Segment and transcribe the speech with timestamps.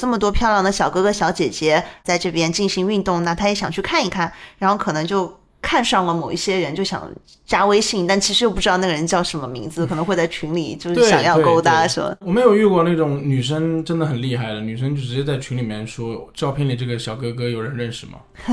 [0.00, 7.06] 这么多漂亮的小哥哥小姐姐在这边进行运动，那他也想去看一看，然后可能就看上了某一些人，就想
[7.44, 12.16] 加微信，但其实又不知道那个人叫什么名字，可能会在群里就是想要勾搭什么。
[12.20, 18.12] 我没有遇过那种女生真的很厉害的，女生就直接在群里面说，照片里这个小哥哥有人认识吗？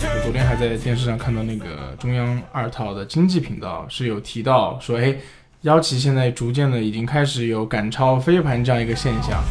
[0.00, 5.16] 我昨天还在电视上看到那个中央二套的经济频道是有提到说，哎。
[5.62, 9.42] 妖旗现在逐渐的已经开始有赶超飞盘这样一个现象。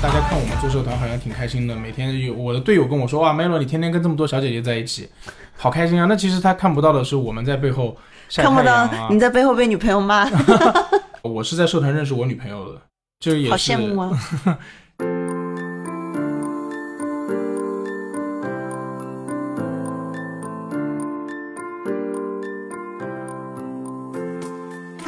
[0.00, 5.08] 大家看我们做社团好像挺开心的，每天有我的队友跟我说，哇，Melo 你天天跟这么多小姐姐在一起，
[5.58, 6.06] 好开心啊！
[6.08, 7.96] 那其实他看不到的是我们在背后
[8.28, 9.08] 晒太阳啊。
[9.10, 10.30] 你在背后被女朋友骂。
[11.22, 12.80] 我是在社团认识我女朋友的，
[13.18, 13.50] 就也是。
[13.50, 14.16] 好羡慕啊。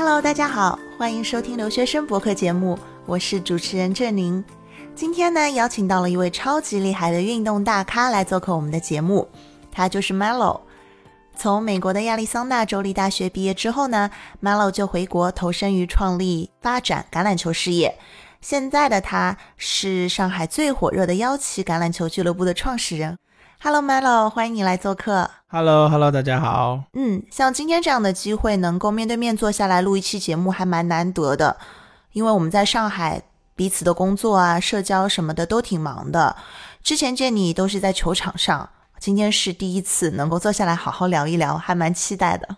[0.03, 4.43] Hello，大家好，欢迎收听留学生博客节目，我是主持人郑宁。
[4.95, 9.29] 今天呢，邀请到了一位超级厉害的运动大咖来做客我们的节目，
[9.71, 10.63] 他就是 Melo。
[11.37, 14.11] 从美国的亚利桑那州立大学毕业之后呢
[14.43, 17.99] ，Melo 就回国投身于创立发展橄榄球事业。
[18.41, 23.19] 现在的他是上海最火热的幺旗橄榄球俱乐部的创始人。
[23.63, 25.31] Hello，Melo，欢迎你来做客。
[25.49, 26.85] Hello，Hello，大家好。
[26.95, 31.59] 嗯，像今天这样的机会，能够面对面坐下来录一期节目，还蛮难得的。
[32.13, 33.21] 因为我们在上海，
[33.55, 36.37] 彼此的工作啊、社交什么的都挺忙的。
[36.83, 42.57] 之前见你都是在球场上，今天是第一次能够坐下来好好聊一聊，还蛮期待的。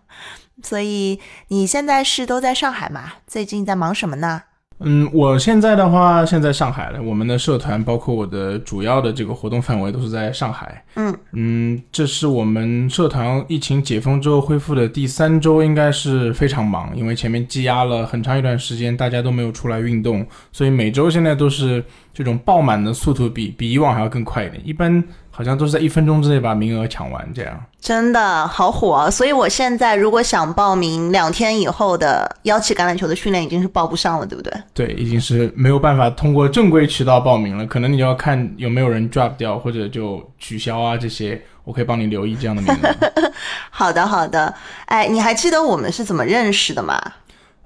[0.63, 3.15] 所以你现在是都在上海嘛？
[3.27, 4.43] 最近在忙什么呢？
[4.85, 7.03] 嗯，我现在的话，现在上海了。
[7.03, 10.85] 我们的社团包括我的主要的这个活动范围都是在上海。
[10.97, 24.61] 嗯嗯，这是我们社团疫情解封之后恢复的第三周，应该是非常忙，因为前面积压了很长一段时间，大家都没有出来运动，所以每周现在都是这种爆满的速度，比比以往还要更快一点。
[24.65, 25.03] 一般。
[25.35, 29.11] 好像都是在一分钟之内把名额抢完，这样真的好火。
[29.11, 34.53] 所以我现在如果想报名两天以后的邀请橄榄球的训练，已经是报不上了，对不对？
[34.75, 37.67] 对，已经是没有办法通过正规渠道报名了。
[37.67, 41.43] 可能你要看有没有人 drop 掉，或者就取消啊这些。
[41.65, 43.33] 我可以帮你留意这样的名额。
[43.71, 44.53] 好的，好的。
[44.87, 47.01] 哎，你还记得我们是怎么认识的吗？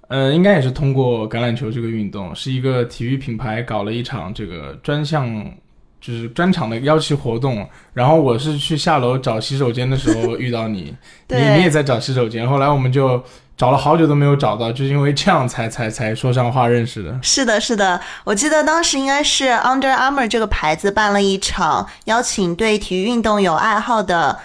[0.08, 5.44] 呃，应该也是通过橄榄球这个运动，是一个体育品牌搞了一场这个专项。
[6.00, 10.94] 就是专场的邀请活动，然后我是去下楼找洗手间的时候遇到你，
[11.28, 13.22] 你你也在找洗手间，后来我们就
[13.56, 17.18] 找了好久都没有找到，就是因为这样才才才说上话认识的。
[17.22, 24.38] 是的，是的，我记得当时应该是 Under Armour 这个牌子办了一场邀请对体育运动有爱好的。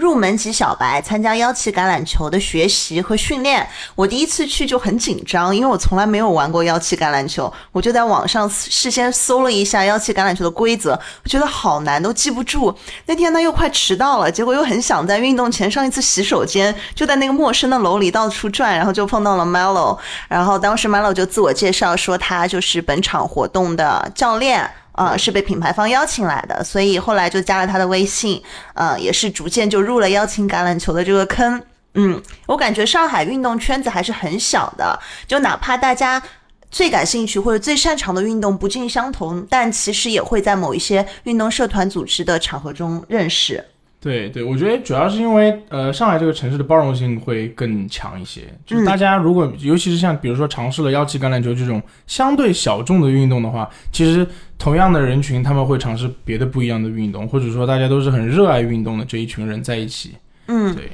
[0.00, 12.74] 入门级小白参加幺七橄榄球的学习和训练，我第一次去就很紧张，因为我从来没有玩过幺七橄榄球，我就在网上事先搜了一下幺七橄榄球的规则，我觉得好难，都记不住。
[13.04, 24.70] 那天呢又快迟到了，结果又很想在运动前上一次洗手间，就在那个陌生的楼里到处转，然后就碰到了 Melo，然后当时 Melo 就自我介绍说他就是本场活动的教练。
[24.92, 28.42] 啊，是被品牌方邀请来的，所以后来就加了他的微信，
[28.74, 31.62] 呃，也是逐渐就入了邀请橄榄球的这个坑。
[31.94, 36.22] 嗯，我感觉上海运动圈子还是很小的，就哪怕大家
[36.70, 43.64] 最感兴趣或者最擅长的运动不尽相同，但其实也会在某一些运动社团组织的场合中认识。
[44.00, 48.40] 对对，我觉得主要是因为，呃，上海这个城市的包容性会更强一些。
[48.64, 54.26] 就是大家如果，尤其是像比如说尝试了腰旗橄榄球这种相对小众的运动的话，其实
[54.58, 60.14] 同样的人群他们会尝试别的不一样的运动，或者说大家都是很热爱运动的这一群人在一起。
[60.46, 60.88] 嗯，对。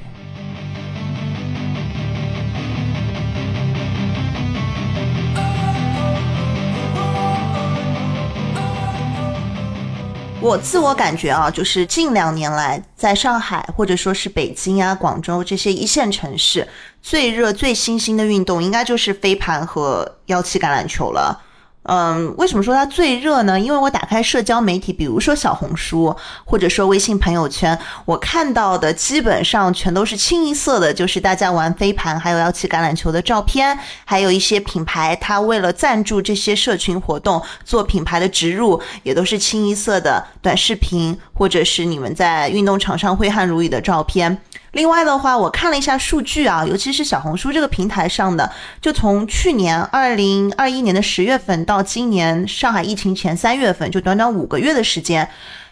[10.39, 16.67] 我自我感觉啊，就是近两年来，在上海或者说是北京啊、广州这些一线城市，
[17.01, 21.41] 最热、最新兴的运动，应该就是飞盘和幺七橄榄球了。
[21.87, 23.57] 嗯，为什么说它最热呢？
[23.57, 26.13] 因为我打开社交媒体，比如说小红书，
[26.43, 44.41] 或者说微信朋友圈，我看到的基本上全都是清一色的，就是大家玩飞盘还有要骑橄榄球的照片，还有一些品牌，它为了赞助这些社群活动做品牌的植入，也都是清一色的短视频，或者是你们在运动场上挥汗如雨的照片。
[44.77, 48.47] 另外的话，我看了一下数据啊，尤其是小红书这个平台上的，
[48.79, 55.27] 就从去年二零二一年的十月份到今年上海疫情前三月份，就短短五个月的时间，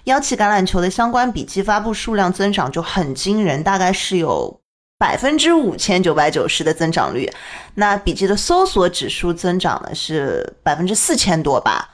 [0.06, 4.60] 幺七橄榄球的相关笔记发布数量增长就很惊人，大概是有。
[4.98, 7.30] 百分之五千九百九十的增长率。
[7.74, 11.90] 那笔记的搜索指数增长呢是百分之四千多吧？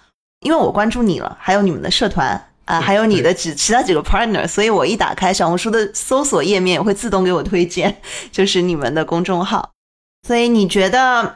[0.46, 2.40] 因为我关注你了，还有你们的社团
[2.72, 7.98] 啊，还有你的几 其他几个 partner，所以我一打开小红书的搜索页面，会自动给我推荐，
[8.32, 9.72] 就是你们的公众号。
[10.28, 11.36] 所以你觉得？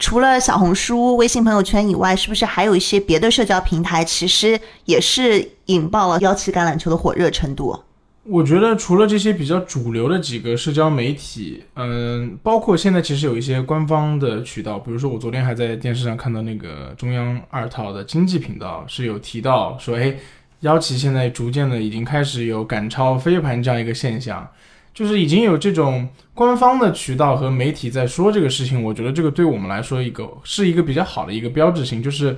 [0.00, 7.78] 除了小红书、微信朋友圈以外，是不是还有一些别的社交平台，其实也是引爆了幺七橄榄球的火热程度？
[8.24, 20.16] 我觉得除了这些比较主流的几个社交媒体，嗯，包括现在其实有一些官方的渠道，比如说我昨天还在电视上看到那个中央二套的经济频道是有提到说，哎，
[20.64, 24.46] 腰旗现在逐渐的已经开始有赶超飞盘这样一个现象。
[24.92, 32.36] 就是已经有这种官方的渠道和媒体在说这个事情，我觉得这个对我们来说一个是一个比较好的一个标志性，就是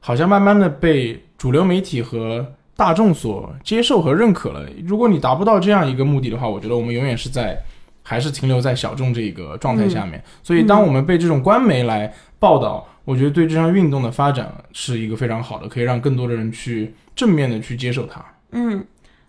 [0.00, 4.68] 好像慢慢的被主流媒体和大众所接受和认可了。
[4.86, 7.58] 如果你达不到这样一个目的的话，我觉得我们永远是在
[8.02, 10.22] 还是停留在小众这个状态下面。
[10.42, 18.24] 所以，当我们被这种官媒来报道，我觉得对这项运动的发展是一个非常好的，可以让更多的人去正面的去接受它。
[18.52, 18.84] 嗯。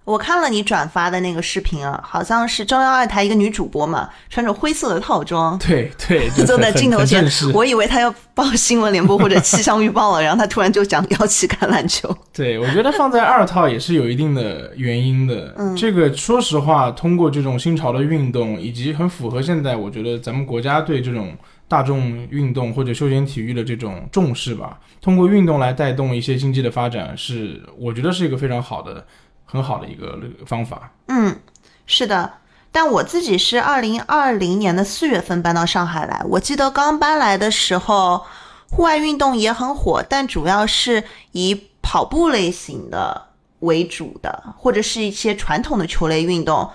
[0.06, 7.27] 我看了你转发的那个视频啊，好像是中央二台一个女主播嘛，穿着灰色的套装，对对， 坐在镜头前。
[7.51, 12.16] 我以为她要报新闻联播或者气象预报了，然后她突然就讲要去橄榄球。
[12.31, 15.51] 对，我觉得放在二套也是有一定的原因的。
[15.57, 21.36] 嗯，这个说实话，通过这种新潮的运动，以及很符合现在我觉得咱们国家对这种
[21.68, 29.06] 大众运动或者休闲体育的这种重视吧，通过运动来带动一些经济的发展，是我觉得是一个非常好的。
[29.48, 30.92] 很好的一个方法。
[31.08, 31.40] 嗯，
[31.86, 32.34] 是的，
[32.72, 36.20] 但我自己是二零二零年的四月份搬到上海来。
[36.28, 38.26] 我记得刚搬来的时候，
[38.72, 41.04] 户外运动也很火，但主要是
[41.34, 43.28] 以跑步类型的
[43.60, 46.68] 为主的，或者是一些传统的球类运动。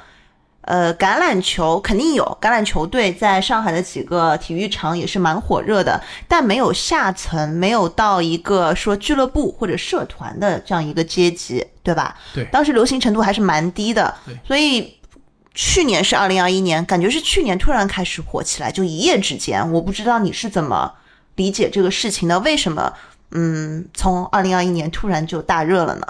[0.71, 12.17] 呃，橄榄球肯定有，橄榄球队在上海的几个体育场也是蛮火热的，但没有下层，没有到一个说俱乐部或者社团的这样一个阶级，对吧？
[12.33, 14.15] 对，当时流行程度还是蛮低的。
[14.25, 14.97] 对，所以
[15.55, 19.69] 去年是二零二一年，感觉是去年突然开始火起来，就一夜之间。
[19.73, 20.93] 我不知道你是怎么
[21.35, 22.39] 理解这个事情的？
[22.39, 22.93] 为什么？
[23.33, 26.07] 嗯，从二零二一年突然就大热了呢？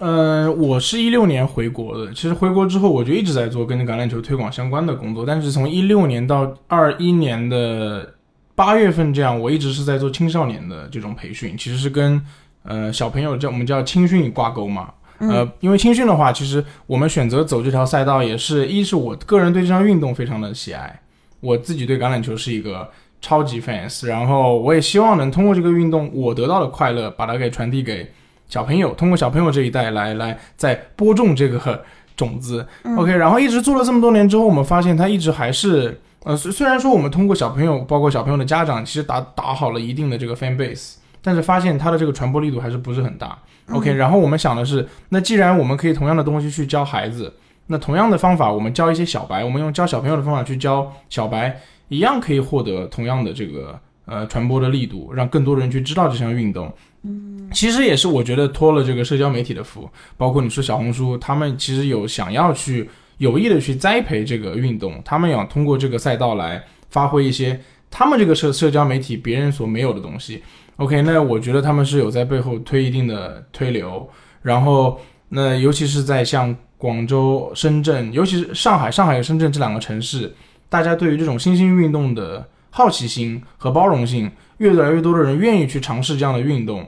[0.00, 2.10] 呃，我是一六年回国的。
[2.14, 5.26] 其实回国之后，我就一直在做跟橄榄球推广相关的工作。
[5.26, 8.14] 但是从一六年到二一年的
[8.54, 12.18] 八月份，这样我一直是在做青少年的这种培训，其实是跟
[12.62, 14.90] 呃小朋友叫我们叫青训挂钩嘛。
[15.18, 20.98] 呃，因为青训的话，其实我们选择走这条赛道，也是一是我个人对这项运动非常的喜爱，
[21.40, 22.88] 我自己对橄榄球是一个
[23.20, 28.10] 超级 fans，然后我也希望能通过这个运动我得到的快乐，把它给传递给。
[28.50, 31.82] 小朋友通过小朋友这一代来来再播种这个
[32.16, 32.66] 种子
[32.98, 43.38] ，OK，然后一直做了这么多年之后，我们发现它一直还是呃，虽虽然说我们通过小朋友，包括小朋友的家长，其实打打好了一定的这个 fan base，但是发现它的这个传播力度还是不是很大
[43.70, 47.32] ，OK，然后我们想的是，那既然我们可以同样的东西去教孩子，
[47.68, 51.58] 那同样的方法我们教一些小白，我们用教小朋友的方法去教小白，
[51.88, 56.70] 一样可以获得同样的这个呃传播的力度，让更多人去知道这项运动。
[57.02, 59.88] 嗯，其实也是我觉得托了这个社交媒体的福，
[60.18, 67.58] 包括你说小红书，他们其实有想要去有意的去栽培这个运动，他们想通过这个赛道来发挥一些
[67.90, 70.42] 他们这个社社交媒体别人所没有的东西。
[70.76, 74.06] OK，那我觉得他们是有在背后推一定的推流，
[74.42, 80.34] 然后那尤其是在像广州、深圳，尤其是上海、上海和深圳这两个城市，
[80.68, 84.30] 大家对于这种新兴运动的好奇心和包容性。
[84.60, 86.86] 越来越多的人愿意去尝试这样的运动，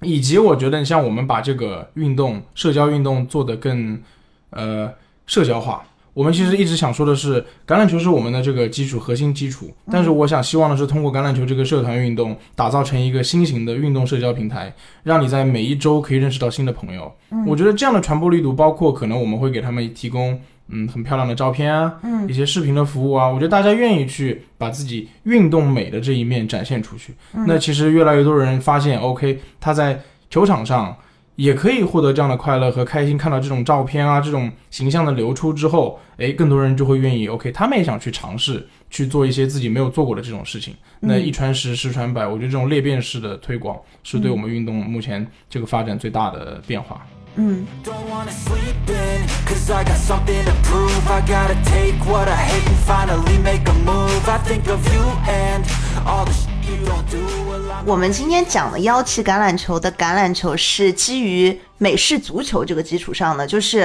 [0.00, 4.00] 以及我觉得像我们把这个运动、社交运动做得更，
[4.50, 4.90] 呃，
[5.26, 5.84] 社交化。
[6.14, 17.12] 我们其实一直想说的是，橄榄球是我们的这个基础核心基础，但是我想希望的是通过橄榄球这个社团运动，打造成一个新型的运动社交平台，让你在每一周可以认识到新的朋友。
[17.46, 20.40] 我觉得这样的传播力度，包括可能我们会给他们提供。
[20.68, 27.14] 嗯，很漂亮的照片啊，嗯，一些视频的服务啊，我觉得大家愿意去把自己运动美的这一面展现出去。
[27.46, 30.94] 那其实越来越多人发现，OK，他在球场上
[31.36, 33.16] 也可以获得这样的快乐和开心。
[33.16, 40.74] 看到这种照片啊，这种形象的流出之后，诶，更多人就会愿意，OK，他们也想去尝试去做一些自己没有做过的这种事情。
[41.00, 47.06] 那一传十，十传百，我觉得这种裂变式的推广是对我们运动目前这个发展最大的变化。
[47.12, 47.17] 嗯。
[57.86, 63.82] 我们今天讲的腰旗橄榄球的橄榄球是基于美式足球这个基础上的，就是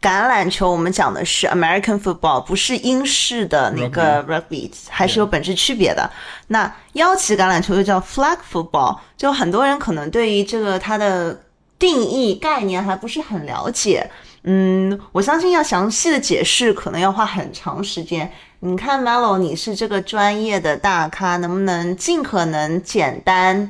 [0.00, 6.10] 橄榄球我们讲的是 American football，不是英式的那个 rugby，还是有本质区别的。
[6.46, 11.38] 那腰旗橄榄球又叫 flag football，就很多人可能对于这个它的
[11.80, 14.08] 定义概念还不是很了解。
[14.44, 18.30] 嗯，我相信要详细的解释，可能要花很长时间。
[18.60, 23.68] 你看，Melo，你是这个专业的大咖，能不能尽可能简单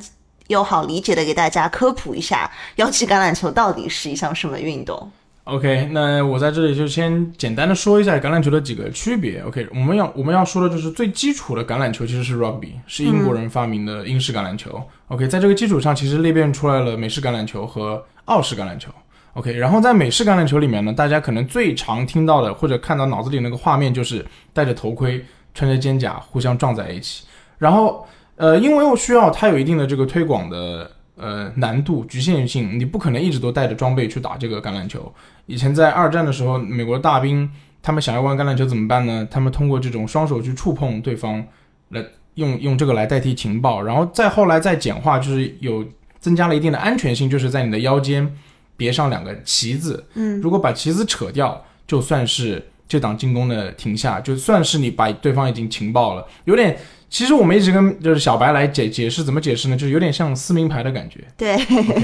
[0.48, 5.10] 又好理解的给大家科普一下，腰旗橄榄球到底是一项什么运动？
[5.50, 9.40] OK，那我在这里就先简单的说一下橄榄球的几个区别。
[9.40, 14.80] OK，我们要我们要说的就是最基础的橄榄球其实是 rugby，是英国人发明的英式橄榄球。
[15.08, 18.92] OK，在这个基础上，其实裂变出来了美式橄榄球和澳式橄榄球。
[19.32, 27.24] OK，然后在美式橄榄球里面呢，大家可能最常听到的或者看到脑子里那个画面就是戴着头盔、穿着肩甲，互相撞在一起。
[27.58, 30.88] 然后呃，因为我需要它有一定的这个推广的
[31.20, 35.12] 呃难度局限性，你不可能一直都带着装备去打这个橄榄球。
[35.46, 37.48] 以前在二战的时候，美国大兵
[37.82, 39.26] 他们想要玩橄榄球怎么办呢？
[39.30, 41.44] 他们通过这种双手去触碰对方，
[41.90, 45.84] 来用用这个来代替情报，然后再后来再简化，就是有
[46.18, 48.34] 增加了一定的安全性，就是在你的腰间
[48.76, 56.76] 别上两个旗子，嗯，如果把旗子扯掉，就算是这档进攻的停下，就算是你把对方已经情报了，有点。
[57.08, 59.76] 其实我们一直跟就是小白来解解释怎么解释呢？
[59.76, 61.56] 就是有点像撕名牌的感觉，对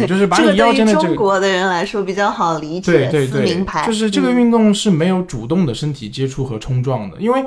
[0.05, 7.45] 就是把这个你腰间的这个中国的人来说比较好理解，对对撕名对牌，就是这个嗯运动是没有主动的身体接触和冲撞的，因为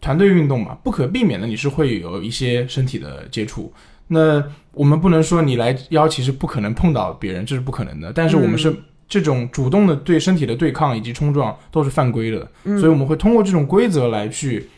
[0.00, 3.70] 团队运动嘛，不可避免的你是会有一些身体的接触。
[4.06, 8.10] 那我们不能说你来腰其实不可能碰到别人，这是不可能的。
[8.14, 8.74] 但是我们是
[9.08, 14.68] 这种主动的对身体的对抗以及冲撞都是犯规的，嗯所以我们会通过这种规则来去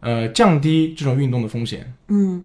[0.00, 1.94] 呃降低这种运动的风险。
[2.08, 2.42] 嗯，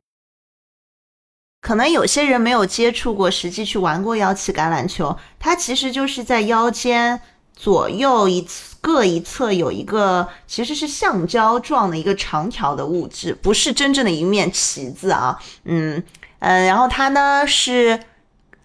[1.62, 7.22] 可能有些人没有接触过，实际去玩过腰旗橄榄球，它其实就是在腰间
[7.56, 15.38] 左右一侧各一侧有一个其实是橡胶状的一个长条的物质，不是真正的一面旗子啊。
[15.66, 16.02] 嗯
[16.40, 18.00] 呃，然后它呢是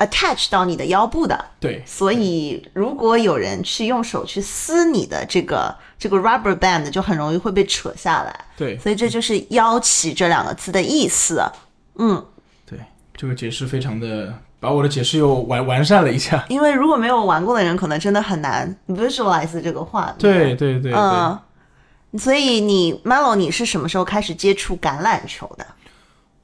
[0.04, 8.44] attach 到你的腰部的，对，所以如果有人去用手去撕你的这个这个 rubber band，就很容易会被扯下来。
[8.56, 11.42] 对，所以这就是“腰旗”这两个字的意思。
[11.96, 12.25] 嗯，
[12.66, 12.78] 对，
[13.16, 16.44] 这个解释非常的把我的解释又完完善了一下。
[16.49, 20.14] 因为如果没有玩过的人，可能真的很难 visualize 这个画面。
[20.18, 20.94] 对对对对。
[20.94, 21.38] 嗯。
[22.16, 25.66] 所以你 Melo，你是什么时候开始接触橄榄球的？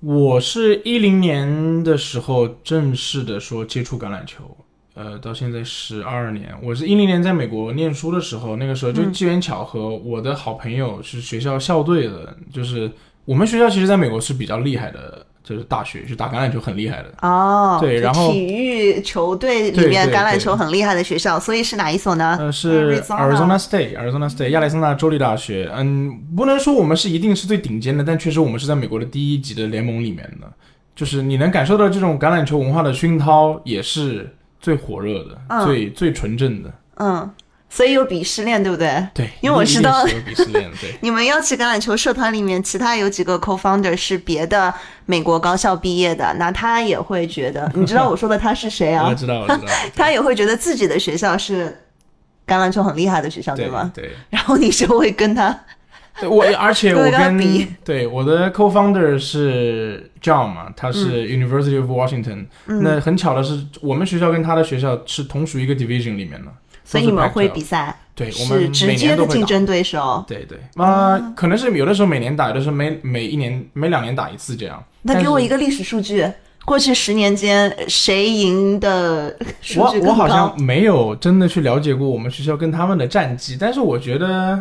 [0.01, 4.57] 我是一零年的时候正式的说接触橄榄球，
[4.95, 6.55] 呃，到现在十二年。
[6.63, 12.91] 我是一零年在美国念书的时候，那个时候就机缘巧合，我的好朋友是学校校队的，就是
[13.27, 17.13] 我们学校其实在美国是比较厉害的，就是大学就打橄榄球很厉害的。
[17.23, 22.37] 哦，对然后体育球队里面橄榄球很厉害的学校，所以是哪一所呢？
[22.39, 25.71] 呃，是 Arizona Arizona State，Arizona State 亚利桑那州立大学。
[25.75, 30.47] 嗯，不能说我们是一定是最顶尖的，但确实我们是在美国的第一级的联盟里面的。
[30.95, 36.71] 就是你能感受到这种橄榄球文化的熏陶，也是最火热的、嗯最最纯正的。
[36.97, 37.31] 嗯，
[37.73, 39.07] 所以有鄙视链，对不对？
[39.15, 40.95] 对，因为我知道一定是有鄙视链，对。
[41.01, 44.75] 你们要去橄榄球社团里面，其他有几个 co-founder 是别的
[45.07, 49.07] 美国高校毕业的，那他也会觉得， 你知道我说的他是谁啊？
[49.09, 49.73] 我知道，我知道。
[49.95, 51.67] 他也会觉得自己的学校是
[52.45, 53.91] 橄榄球很厉害的学校，对吗？
[53.95, 55.57] 对然后你就会跟他，
[56.19, 66.53] 对，我而且我跟对我的 co-founder 是 John 嘛，他是 University of Washington、嗯，那很巧的是，我们学校跟他的学校是同属一个 division 里面的，
[66.91, 69.15] 所以你们会都是 Pac-12 比赛，对，我们是直接。
[69.15, 70.25] 的竞争对手。
[70.27, 74.83] 对对，啊、可能是有的时候每年打，有的时候每每一年每两年打一次这样。
[75.03, 76.27] 那给我一个历史数据，
[76.65, 79.95] 过去十年间谁赢的数我？
[80.07, 84.61] 我好像没有真的去了解过我们学校跟他们的战绩，但是我觉得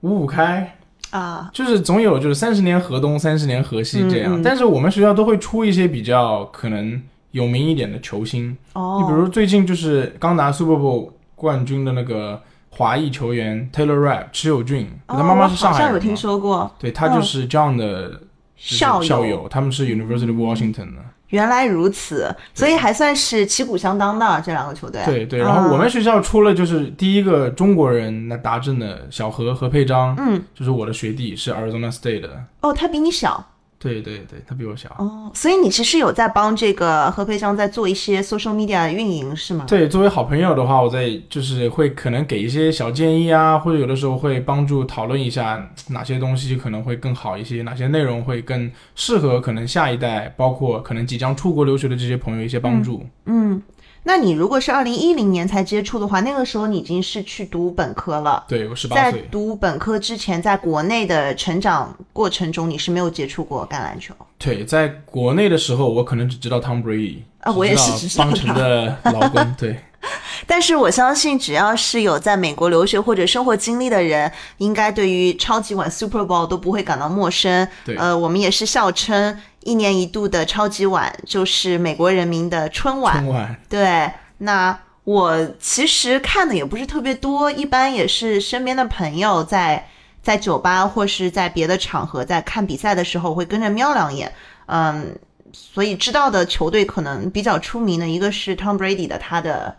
[0.00, 0.76] 五五开，
[1.10, 4.42] 啊，就是总有就是三十年河东，三十年河西这样。
[4.42, 11.10] 但是我们学校都会出一些比较可能有名一点的球星，哦，你比如最近就是刚拿 Super Bowl
[11.44, 16.68] 冠军的那个华裔球员 Taylor Rapp 池有俊，哦，他妈妈是上我好像有听说过。
[16.78, 18.20] 对他就是 John 的
[18.56, 21.02] 校友，他们是 University of Washington 的。
[21.28, 25.02] 原来如此，所以还算是旗鼓相当的这两个球队。
[25.04, 32.44] 对对，然后我们学校出了就是第一个中国人那达阵的小何何佩章，嗯，就是我的学弟，是 Arizona State 的。
[32.60, 33.44] 哦，他比你小
[33.92, 34.88] 对对对，他比我小。
[34.98, 39.66] 哦，所以你其实有在帮这个何培章在做一些 social media 的运营是吗？
[39.68, 53.04] 对，作为好朋友的话，我在就是会可能给一些小建议啊，或者有的时候会帮助讨论一下哪些东西可能会更好一些，哪些内容会更适合可能下一代，包括可能即将出国留学的这些朋友一些帮助。
[53.26, 53.62] 嗯，
[54.06, 58.44] 那你如果是二零一零年才接触的话，那个时候你已经是去读本科了。
[58.46, 64.14] 对我十八在，读本科之前，在国内的成长过程中，你是没有接触过橄榄球。
[64.38, 69.76] 对，在国内的时候，我可能只知道 Tom Brady 啊我也是只知道只邦城的老公，对
[70.46, 77.66] 但是我相信，只要是有在美国留学或者生活经历的人，应该对于超级碗 Super Bowl 都不会感到陌生。
[77.86, 83.14] 对呃，我们也是笑称一年一度的超级碗就是美国人民的春晚。
[83.14, 89.88] 春晚，对，那我其实看的也不是特别多，一般也是身边的朋友在
[90.22, 94.32] 在酒吧或是在别的场合在看比赛的时候会跟着瞄两眼，
[94.66, 95.18] 嗯，
[95.52, 99.76] 所以知道的球队可能比较出名的一个是 Tom Brady 的他的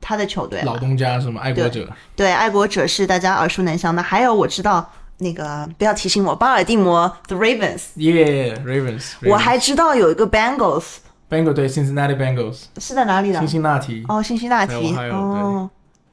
[0.00, 1.40] 他的球队老东家是吗？
[1.42, 4.88] 爱国者，对，爱国者是大家耳熟能详的，还有我知道
[5.22, 10.96] 那个不要提醒我，巴尔的摩 The Ravens，Yeah，Ravens，我还知道有一个 Bengals
[11.30, 13.38] Bengals 对 Cincinnati Bengals，是在哪里的？
[13.38, 13.48] 辛？
[13.48, 15.70] 辛那提，哦，辛辛那提 Ohio，哦，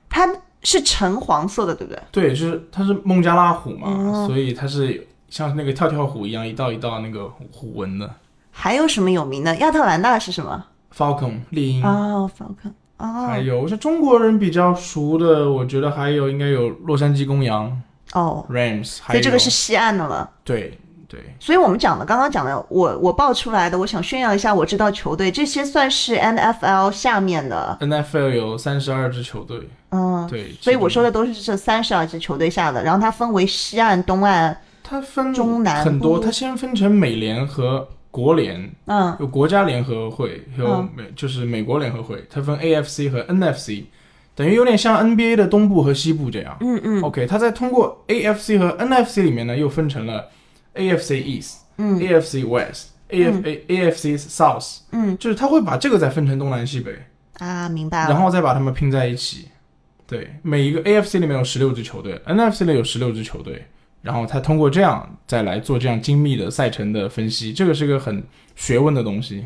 [0.09, 0.25] 它
[0.63, 2.01] 是橙黄色的，对不对？
[2.09, 4.25] 对，就是它是孟加拉虎嘛，哦。
[4.27, 8.09] 所以它是像那个跳跳虎一样，一道一道那个虎纹的。
[8.51, 9.55] 还有什么有名的？
[9.57, 13.27] 亚特兰大是什么？Falcon 猎鹰，哦，Falcon，哦。
[13.27, 17.81] 还有像中国人比较熟的，我觉得还有应该有洛杉矶公羊
[18.13, 20.29] 哦，Rams，还所以这个是西岸的了。
[20.43, 21.19] 对对。
[21.39, 43.85] 所以我们讲的，刚刚讲的，我我报出来的，我想炫耀一下，我知道球队这些算是 NFL 下面的，NFL 有三十二支球队，嗯，对，所以我说的的都是这三十二支球队下的，然后它分为西岸、东岸，它分中南很多，它先分成美联和国联，嗯有国家联合会，有嗯美、就是美国联合会，它分 AFC 和 NFC，
[44.39, 46.55] 等于有点像 NBA 的东部和西部这样。
[46.61, 50.29] 嗯嗯 OK，它在通过 AFC 和 NFC 里面呢，又分成了
[50.75, 56.97] AFC East、嗯 AFC West、AF A AFC South，嗯就是它会把这个再分成东南西北，
[57.39, 58.11] 啊，明白了。
[58.11, 59.49] 然后再把它们拼在一起。
[60.07, 63.65] 对，每一个 AFC 里面有十六支球队，NFC 里有十六支球队，
[64.01, 68.23] 然后他通过这样再来做这样精密的赛程的分析，这个是个很
[68.55, 69.45] 学问的东西。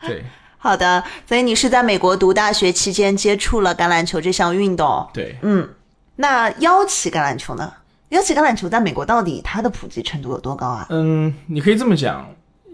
[0.00, 0.24] 对
[0.64, 5.06] 好的，所以你是在美国读大学期间接触了橄榄球这项运动。
[5.12, 5.68] 对，嗯，
[6.16, 7.70] 那腰旗橄榄球呢？
[8.08, 10.86] 腰旗橄榄球在美国到底它的普及程度有多高啊？
[10.88, 12.26] 嗯，你可以这么讲，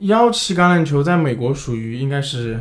[0.03, 2.61] 腰旗橄榄球在美国属于应该是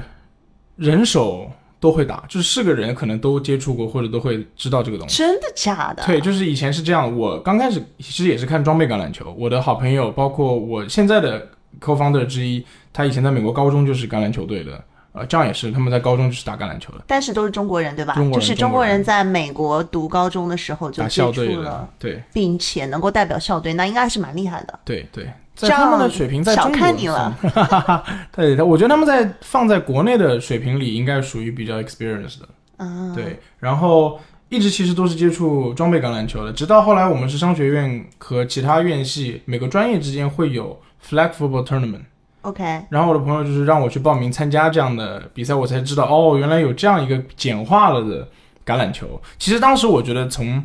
[0.78, 5.16] 人手都会打，就是是个人可能都接触过或者都会知道这个东西。
[5.20, 6.04] 真的假的？
[6.08, 7.16] 对，就是以前是这样。
[7.16, 11.48] 我刚开始其实也是看装备橄榄球，我的好朋友，包括我现在的
[11.80, 18.14] co-founder 之一，他以前在美国高中就是橄榄球队的，呃，这样也是他们在高中就是打橄榄球的，但是都是中国人对吧？
[18.14, 24.80] 中国人就是中国人在美国读高中的时候就打接校队的触了，，对并且能够代表校队，那应该还是蛮厉害的。
[24.86, 27.38] 对对，这在他们的水平在小中国看你了，
[28.32, 32.50] 对，他我觉得他们在放在国内的水平里应该属于比较 experienced 的。
[32.78, 42.04] 嗯，对，然后一直其实都是接触装备橄榄球的，直到后来我们是商学院和其他院系每个专业之间会有 flag football tournament，
[42.42, 48.28] ，OK，然后我的朋友就是让我去报名参加这样的比赛，我才知道哦，原来有这样一个简化了的
[48.66, 49.22] 橄榄球。
[49.38, 50.64] 其实当时我觉得从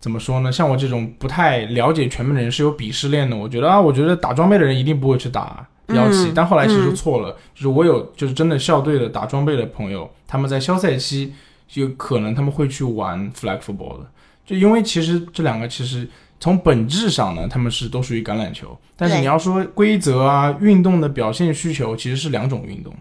[0.00, 5.66] 怎么说呢，像我这种不太了解全面的人是有鄙视链的，我觉得啊，我觉得打装备的人一定不会去打。
[5.94, 11.32] 幺旗，嗯但后来其实嗯错了，就是我有就是真的校队的打装备的朋友，他们在休赛期
[11.66, 14.06] 就可能他们会去玩 flag football 的，
[14.44, 16.06] 就因为其实这两个其实
[16.40, 22.94] 从本质上呢，他们是都属于橄榄球，但是你要说规则啊、运动的表现需求，其实是两种运动。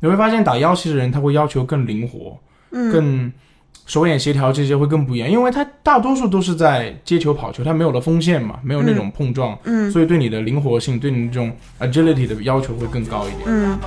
[0.00, 2.38] 你会发现打腰旗的人他会要求更灵活，
[2.72, 3.32] 嗯，更
[3.86, 13.42] 手眼协调这些会更不一样，因为他大多数都是在接球跑球，他没有了锋线嘛，没有那种碰撞，嗯所以对你的灵活性、对你这种 agility 的要求会更高一点。
[13.46, 13.78] 嗯，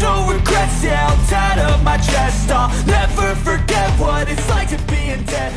[0.00, 5.52] no regrets outside of my chest stop，never forget what it's like to be in dead，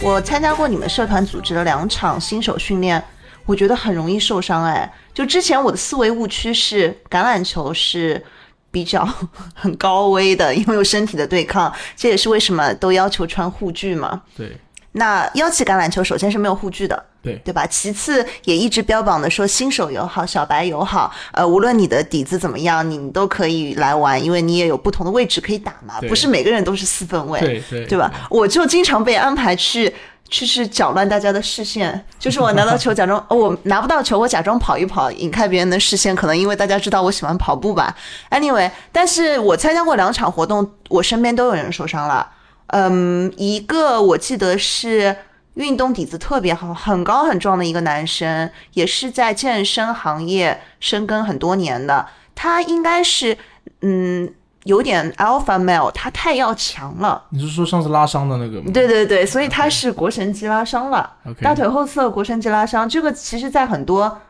[0.00, 3.02] 我参加过你们社团组织的两场新手训练，
[3.46, 4.92] 我觉得很容易受伤哎。
[5.12, 8.22] 就之前我的思维误区是橄榄球是
[8.70, 9.08] 比较
[9.54, 14.22] 很高危的，因为有身体的对抗，这也是为什么都要求穿护具嘛。
[14.36, 14.56] 对。
[14.92, 17.04] 那腰鳍橄榄球首先是没有护具的。
[17.24, 17.66] 对对吧？
[17.66, 27.40] 其次也一直标榜的说新手友好、小白友好，呃，无论你的底子怎么样，你都可以来玩，因为你也有不同的位置可以打嘛，不是每个人都是四分位。
[27.40, 28.12] 对对对吧？
[28.30, 29.92] 我就经常被安排去。
[30.30, 36.16] 去是搅乱大家的视线，就是我拿到球假装， 哦我拿不到球，我假装跑一跑，引开别人的视线。
[36.16, 37.94] 可能因为大家知道我喜欢跑步吧。
[38.30, 42.26] Anyway，但是我参加过两场活动，我身边都有人受伤了。
[42.68, 45.14] 嗯，一个我记得是
[45.54, 52.06] 运动底子特别好、很高很壮的一个男生，也是在健身行业深耕很多年的。
[52.34, 53.38] 他应该是
[53.82, 54.32] 嗯
[54.64, 57.22] 有点 alpha male，他太要强了。
[57.28, 58.70] 你是说上次拉伤的那个吗？
[58.72, 61.08] 对对对，所以他是腘绳肌拉伤了
[61.40, 64.20] 大腿后侧腘绳肌拉伤，这个其实在很多，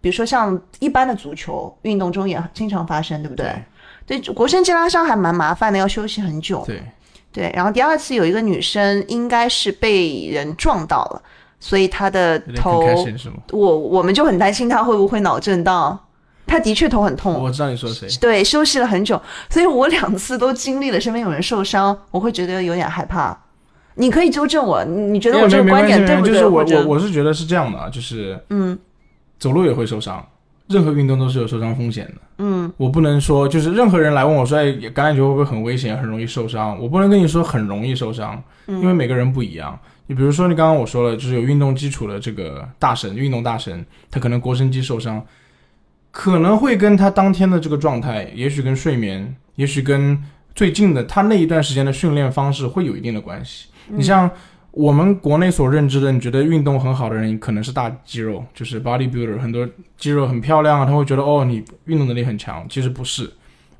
[0.00, 3.52] 比如说像一般的足球运动中也经常发生，对不对？
[4.06, 6.62] 对，腘绳肌拉伤还蛮麻烦的，要休息很久。
[6.64, 6.82] 对，
[7.38, 11.22] 对，然后第二次有一个女生应该是被人撞到了，
[11.60, 12.84] 所以她的头？
[13.52, 15.98] 我我们就很担心她会不会脑震荡。
[16.44, 18.08] 她的确头很痛，我知道你说谁。
[18.20, 19.20] 对，休息了很久，
[19.50, 23.38] 所以我两次都经历了身边有人受伤，我会觉得有点害怕。
[23.94, 26.32] 你可以纠正我，你你觉得我这个观点对不对？
[26.32, 28.78] 就是我我我是觉得是这样的啊，就是嗯
[29.38, 30.26] 走路也会受伤，
[30.68, 32.14] 任何运动都是有受伤风险的。
[32.38, 36.78] 嗯我不能说就是任何人来问我说，哎，橄榄球会不会很危险，很容易受伤？
[36.80, 39.78] 我不能跟你说很容易受伤，嗯因为每个人不一样。
[40.06, 45.22] 你比如说，你刚刚我说了，就是有运动基础的这个大神，运动大神，他可能腘绳肌受伤，
[46.10, 50.22] 可能会跟他当天的这个状态，也许跟睡眠，也许跟
[50.54, 53.68] 最近的他那一段时间的训练方式会有一定的关系。
[53.88, 54.30] 你像
[54.78, 63.28] 我们国内所认知的，你觉得运动很好的人，可能是大肌肉，就是 bodybuilder，很多肌肉很漂亮啊，他会觉得哦，你运动能力很强，其实不是。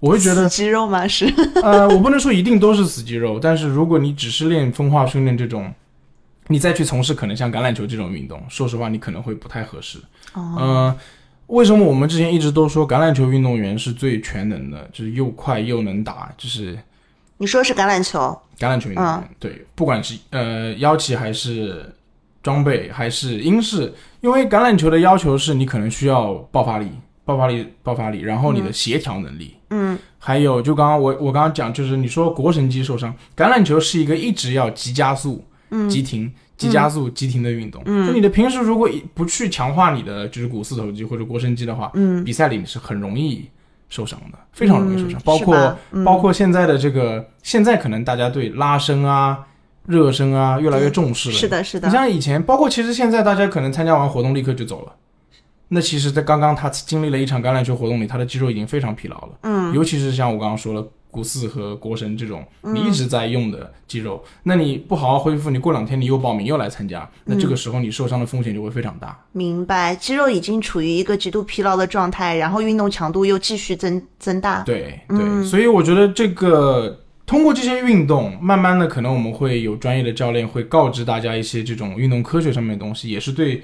[0.01, 1.07] 我会觉得死肌肉吗？
[1.07, 1.33] 是
[1.63, 5.73] 呃，我不能说一定都是死肌肉，但是如果你只是练分化训练这种，
[6.49, 10.01] 你再去从事可能像橄榄球这种运动，说实话，你可能会不太合适。
[10.35, 10.99] 哦，呃，
[11.47, 16.77] 为什么我们之前一直都说橄榄球运动员是最全能的，就是又快又能打，就是
[17.39, 18.19] 你说是橄榄球，
[18.59, 21.93] 橄榄球运动员，对，不管是呃腰旗还是
[22.43, 26.91] 装备还是英式，因为橄榄球的要求是你可能需要爆发力、
[27.25, 29.99] 爆发力、爆发力，然后你的协调能力，嗯。
[30.21, 35.89] 还有就刚刚我我刚刚讲，就是你说腘绳肌受伤，橄榄球是一个一直要急加速、嗯。
[35.89, 37.81] 急停、急加速、急停的运动。
[37.87, 38.05] 嗯。
[38.05, 43.49] 就你的平时如果不去强化你的就是股四头肌或者腘绳肌的话，嗯，比赛里你是很容易
[43.89, 45.19] 受伤的，非常容易受伤。
[45.19, 49.47] 嗯包括、嗯包括现在的这个，现在可能大家对拉伸啊、
[49.87, 51.35] 热身啊越来越重视了。
[51.35, 54.93] 是的，是的你，像以前，包括其实现在大家可能参加完活动立刻就走了。
[55.71, 59.29] 那其实，在刚刚他经历了一场橄榄球活动里，他的肌肉已经非常疲劳了。
[59.43, 69.19] 嗯尤其是像我刚刚说了，股四和国神这种你一直在用的肌肉，那你不好好恢复，你过两天你又报名又来参加，那这个时候你受伤的风险就会非常大。
[69.33, 69.97] 明白。
[69.97, 74.63] 肌肉已经处于一个极度疲劳的状态，然后运动强度又继续增增大。
[74.63, 83.63] 对对，所以我觉得这个通过这些运动，慢慢的可能我们会有专业的教练会告知大家一些这种运动科学上面的东西，也是对。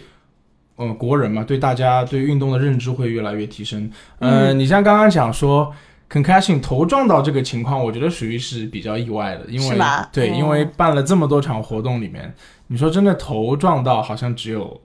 [0.76, 3.88] 呃，国人嘛，对大家对运动的认知会越来越提升。
[4.18, 5.72] 呃，你像刚刚讲说
[6.10, 9.78] concussion 头撞到这个情况，我觉得属于是比较意外的，因为
[10.12, 12.32] 对，哦因为办了这么多场活动里面，
[12.68, 14.80] 你说真的头撞到好像只有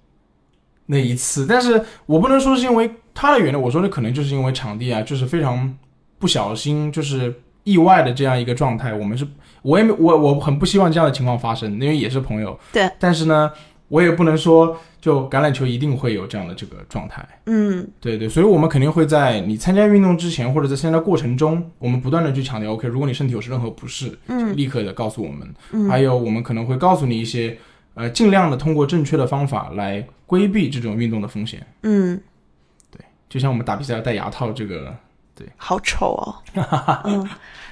[0.87, 5.77] 那一次，但是我不能说是因为他的原因，我说的可能就是因为场地啊，就是非常
[6.17, 8.93] 不小心，就是意外的这样一个状态。
[8.93, 9.27] 我们是，
[9.61, 12.57] 我也没我我很不希望这样的情况发生，因为也是朋友。
[12.71, 13.51] 对，但是呢，
[13.89, 17.27] 我也不能说就橄榄球一定会有这样的这个状态。
[17.45, 25.53] 嗯对对，所以我们肯定会在你参加运动之前，或者在参加过程中，我们不断的去强调，OK，如果你身体有任何不适，嗯立刻的告诉我们。
[25.71, 27.57] 嗯还有我们可能会告诉你一些，
[27.95, 31.65] 呃，尽量的通过正确的方法来规避这种运动的风险。
[31.83, 32.19] 嗯，
[32.91, 34.95] 对就像我们打比赛要戴牙套这个
[35.33, 36.35] 对，好丑哦。
[37.05, 37.27] 嗯，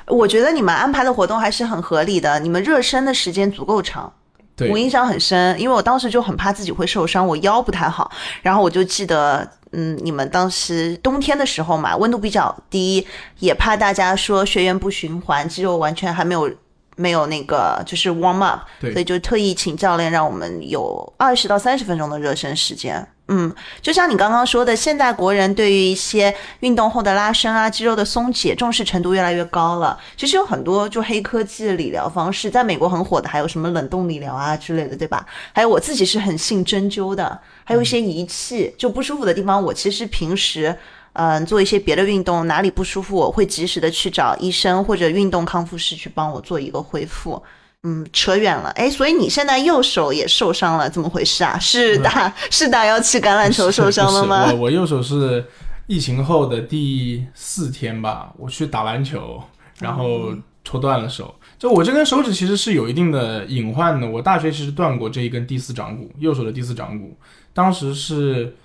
[0.08, 4.12] 我觉得你们安排的活动还是很合理的，你们热身的时间足够长。
[4.58, 13.06] 对我印象很深，因为我当时就很怕自己会受伤，我腰不太好，然后我就记得，嗯，你们当时冬天的时候嘛，温度比较低，
[13.38, 16.52] 也怕大家说学员不循环，肌肉完全还没有
[16.96, 23.08] 没有那个就是 warm up，对所以就特意请教练让我们有二十到三十分钟的热身时间。
[23.28, 29.98] 嗯，就像你刚刚说的，现在国人对于一些运动后的拉伸啊、肌肉的松解重视程度越来越高了。
[30.16, 35.26] 其实有很多就黑科技的理疗方式，在美国很火的，还有什么冷冻理疗啊之类的，对吧？
[35.54, 40.76] 还有我自己是很信针灸的，还有一些仪器，就不舒服的地方，我其实平时。
[41.20, 47.42] 嗯，做一些别的运动，哪里不舒服，我会及时的去找医生或者运动康复师去帮我做一个恢复。
[47.84, 51.58] 嗯，扯远了，哎，所以你现在右手也受伤了，怎么回事啊？
[51.62, 54.52] 是打是打幺七橄榄球受伤了吗？
[54.52, 55.46] 我我右手是
[55.86, 59.42] 疫情后的第四天吧，我去打篮球，
[59.80, 61.34] 然后戳断了手。
[61.58, 67.18] 就我这根手指其实是有一定的隐患的，我大学其实断过这一根第四掌骨，右手的第四掌骨，
[67.54, 68.56] 当时是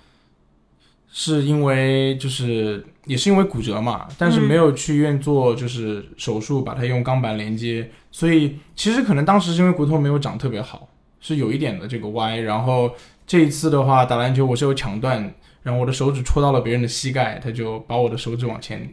[1.11, 10.87] 是因为就是也是因为骨折嘛，但是没有去医院做就是手术把它用钢板连接，所以其实可能当时是因为骨头没有长特别好，
[11.19, 12.91] 是有一点的这个歪，然后
[13.25, 18.87] 这一次的话，打篮球我是有抢断，然后我的手指戳到了别人的膝盖，他就把我的手指往前，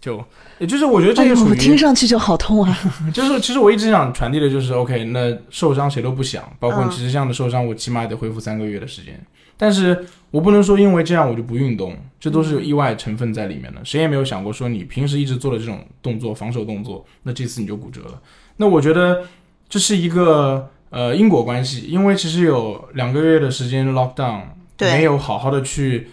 [0.00, 0.20] 就
[0.58, 2.76] 也就是我觉得这个属于，听上去就好痛啊！
[3.14, 9.24] 就是其实我一直想传递的就是 OK，那受伤谁都不想，包括你其实这样的受伤，我起码得恢复三个月的时间。
[9.56, 13.84] 但是我不能说因为这样我就不运动，这都是有意外成分在里面的。
[13.84, 18.20] 谁也没有想过说你平时一直做的这种动作，防守动作，那这次你就骨折了。
[18.56, 19.22] 那我觉得
[19.68, 24.42] 这是一个呃因果关系，因为其实有两个月的时间 lock down，
[24.78, 26.08] 没有好好的去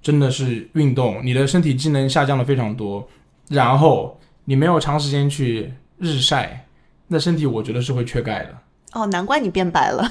[0.00, 3.06] 真的是运动，你的身体机能下降了非常多，
[3.48, 6.66] 然后你没有长时间去日晒，
[7.08, 8.56] 那身体我觉得是会缺钙的。
[8.92, 10.08] 哦，难怪你变白了。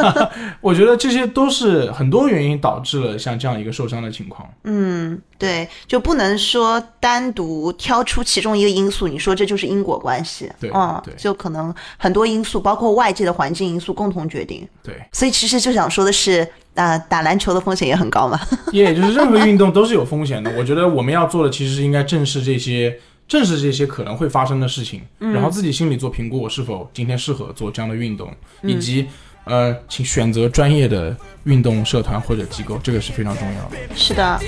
[0.60, 4.46] 我觉得这些都是很多原因导致了像这样一个受伤的情况。
[4.64, 10.52] 嗯，对，就不能说单独挑出其中一个因素，你说这就是因果关系。
[10.60, 14.68] 对嗯对，就可能很多因素，包括外界的环境因素共同决定。
[14.82, 18.38] 对，所以其实就想说的是，啊、打篮球的风险也很高嘛。
[18.70, 20.52] 也就是任何运动都是有风险的。
[20.58, 29.06] 我觉得我们要做的其实是应该正视这些，正视这些可能会发生的事情，然后自己心里做评估，我是否今天适合做这样的运动，以及
[29.44, 33.76] 呃，请选择专业的运动社团或者机构，这个是非常重要的。
[33.94, 34.40] 是的.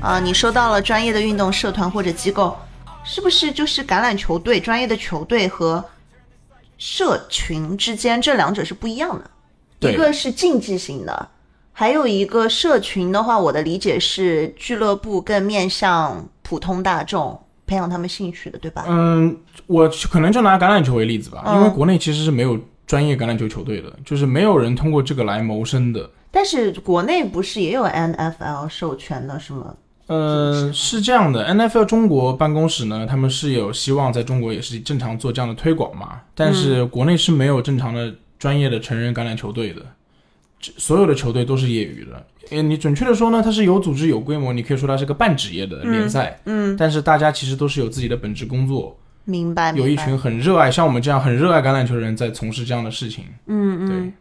[0.00, 2.56] 啊、你说到了专业的运动社团或者机构，
[3.04, 5.84] 是不是就是橄榄球队专业的球队和
[6.78, 9.18] 社群之间这两者是不一样
[9.78, 9.92] 的？
[9.92, 11.28] 一个是竞技型的，
[11.72, 18.84] 还有一个社群的话，我的理解是俱乐部更面向普通大众，培养他们兴趣的，对吧？
[18.88, 19.36] 嗯，
[19.66, 26.10] 我可能就拿橄榄球为例子吧，嗯因为国内其实是没有专业橄榄球球队的，就是没有人通过这个来谋生的。
[26.30, 29.74] 但是国内不是也有 NFL 授权的，是吗？
[30.06, 39.82] 呃，是这样的，NFL 中国办公室呢，他们是有希望在中国也是正常做这样的推广嘛，但是国内是没有正常的专业的成人橄榄球队的，
[40.60, 42.24] 这所有的球队都是业余的。
[42.50, 49.72] 呃，你准确的说呢，它是有组织有规模，你可以说它是个半职业的联赛，嗯，但是大家其实都是有自己的本职工作，明白。
[49.72, 53.24] 明白有一群很热爱像我们这样很热爱橄榄球的人在从事这样的事情。
[53.46, 54.12] 嗯嗯，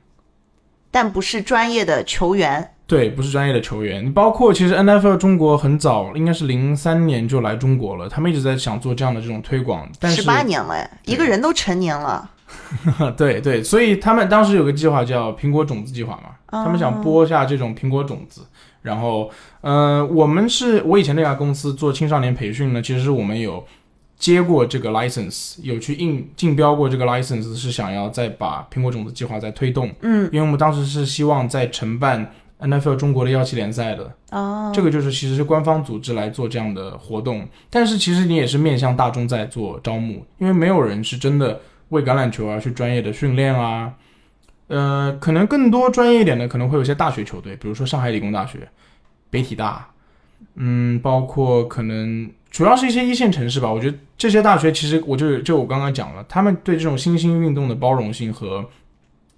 [0.89, 2.71] 但不是专业的球员。
[2.87, 12.29] 对，不是专业的球员，包括其实 NFL 中国很早，应该是零三年就来中国了，他们一直在想做这样的这种推广，但是十八年了，哎，一个人都成年了。
[13.17, 18.41] 对对，所以他们当时有个计划叫苹果种子计划嘛，他们想播下这种苹果种子。
[18.83, 23.65] 然后，呃，我们是我以前那家公司做青少年培训呢，其实我们有
[24.15, 29.91] 接过这个 license，有去应竞标过这个 license，是想要再把苹果种子计划再推动。
[30.01, 43.93] 嗯，因为我们当时是希望在承办 NFL 中国的幺七联赛的，哦，这个就是其实是官方组织来做这样的活动，但是其实你也是面向大众在做招募，因为没有人是真的为橄榄球而去专业的训练啊。
[44.67, 48.67] 呃，可能更多专业一点的可能会有一些大学球队，比如说上海理工大学、
[49.29, 49.91] 北体大，
[50.55, 53.71] 嗯，包括可能主要是一些一线城市吧。
[53.71, 58.67] 我觉得这些大学其实我就就我刚刚讲了，他们对这种新兴运动的包容性和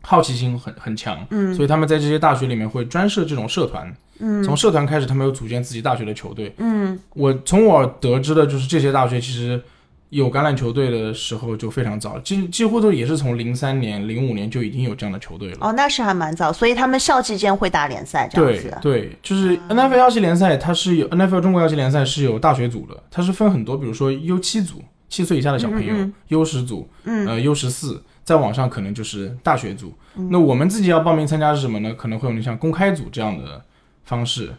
[0.09, 1.53] 好奇心很很强，嗯。
[1.53, 4.41] 所以他们在这些大学里面会专设这种社团，嗯。
[4.41, 6.53] 从社团开始，他们有组建自己大学的球队。
[6.59, 6.97] 嗯。
[7.13, 9.61] 我从我得知的就是这些大学其实
[10.09, 15.57] 有橄榄球队的时候就非常早，几几乎都也是从零三年、零五年就已经有这样的球队了。
[15.59, 18.77] 哦，那是还蛮早，所以他们校际间会打联赛这样对子。
[18.81, 27.27] 对，就是 NFL 幺七联赛，它是有 NFL 中国幺七联赛是有大学组的，它是分很多，比如说 U 七组，七岁以下的小朋友嗯嗯，U 十组，嗯。
[27.27, 29.93] 呃 U 十四，再往上可能就是大学组。
[30.29, 31.93] 那我们自己要报名参加是什么呢？
[31.93, 33.63] 可能会有你像公开组这样的
[34.03, 34.53] 方式。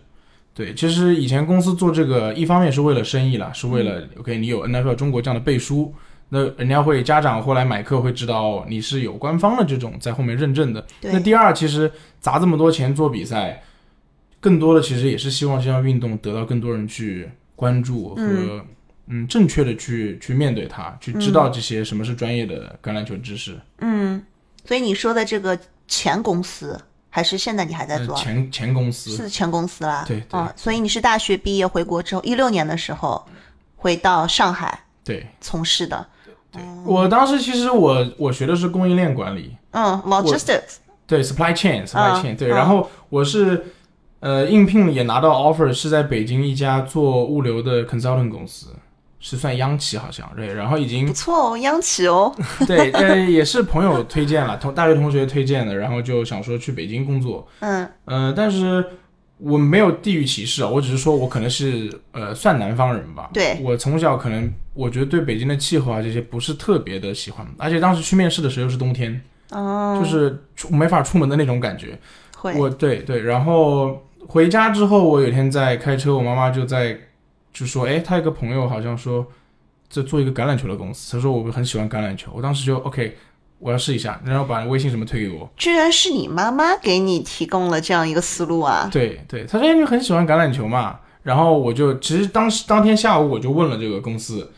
[0.54, 5.94] 对，其实以前公司做这个，一方面是为了生意啦，是为了、OK 你有 NFL 中国这样的背书，
[6.30, 10.82] 那人家会家长后来买课会知道你是有官方的这种在后面认证的。
[11.02, 13.62] 那第二，其实砸这么多钱做比赛，
[14.40, 18.64] 更多的其实也是希望这项运动得到更多人去关注和嗯
[19.28, 23.58] 正确的去去面对它，去知道这些什么是专业的橄榄球知识。
[23.78, 24.22] 嗯，
[24.64, 28.16] 所以你说的这个前公司，还是现在你还在呃做？
[28.16, 30.04] 前前公司是前公司啦。
[30.06, 33.26] 对对啊、所以你是大学毕业回国之后，一六年的时候
[33.76, 36.06] 回到上海对从事的。
[36.50, 40.76] 对我当时其实我我学的是供应链管理，嗯，logistics。
[41.06, 43.66] 对 supply chain supply 啊 chain、对，啊然后我是
[44.20, 48.74] 呃应聘也拿到 offer，是在北京一家做物流的 consulting 公司，
[49.20, 52.34] 是算央企好像对，然后已经不错哦，央企哦。
[52.66, 58.84] 对呃也是朋友推荐了，同大学同学推荐的，然后就想说去北京工作，嗯呃，但是
[59.38, 63.30] 我没有地域歧视啊，我只是说我可能是呃算南方人吧。
[63.32, 71.98] 对我从小可能我觉得对北京的气候啊这些不是特别的喜欢，而且当时去面试的时候又是冬天，哦，就是出没法出门的那种感觉。
[72.36, 76.96] 会我对对，然后回家之后，我有一天在开车，我妈妈就在
[77.58, 79.26] 就说，哎，他有个朋友好像说
[79.88, 83.16] 在做一个橄榄球的公司，他说我很喜欢橄榄球，我当时就 OK，
[83.58, 88.88] 我要试一下，然后把微信什么推给我，居然是你妈妈给你提供了这样一个思路啊！
[88.92, 94.52] 对对，他说哎你很喜欢橄榄球嘛，然后我就其实当时当天下午我就问了这个公司，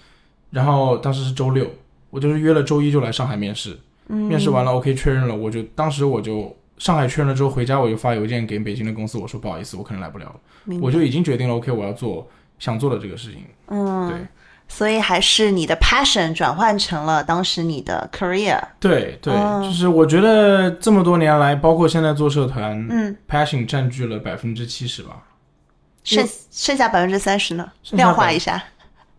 [0.50, 1.66] 然后当时是周六，
[2.10, 6.56] 我就是约了周一就来上海面试，面试完了 OK 确认了，我就当时我就。
[6.80, 10.40] 上海确认了之后，回家我就发邮件给北京的公司，我说不好意思，我可能来不了了。
[10.80, 12.26] 我就已经决定了，OK，我要做
[12.60, 13.44] 想做的这个事情。
[13.66, 14.18] 嗯，对
[14.68, 18.60] 所以还是你的 passion 转换成了当时你的 career。
[18.78, 25.16] 对对，哦就是我觉得这么多年来，包括现在做社团，嗯，passion 占据了百分之七十吧。
[26.04, 27.68] 剩剩下百分之三十呢？
[27.90, 28.62] 量化一下。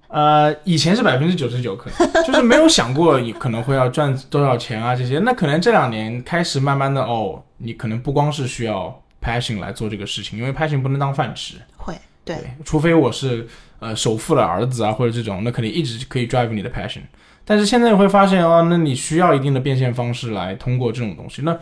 [0.07, 5.19] 呃，以前是百分之九十九，可能 就是没有想过你可能会要赚多少钱啊这些。
[5.19, 11.55] 那可能这两年开始慢慢的哦，你可能不光是需要 passion 来做这个事情，因为 passion 不能当饭吃。
[11.77, 11.93] 会，
[12.37, 13.47] 对，除非我是
[13.79, 17.01] 呃首富的儿子啊，或者这种，那肯定一直可以 drive 你的 passion。
[17.43, 21.41] 但是现在你会发现哦，那你需要一定的变现方式来通过这种东西。
[21.41, 21.57] 那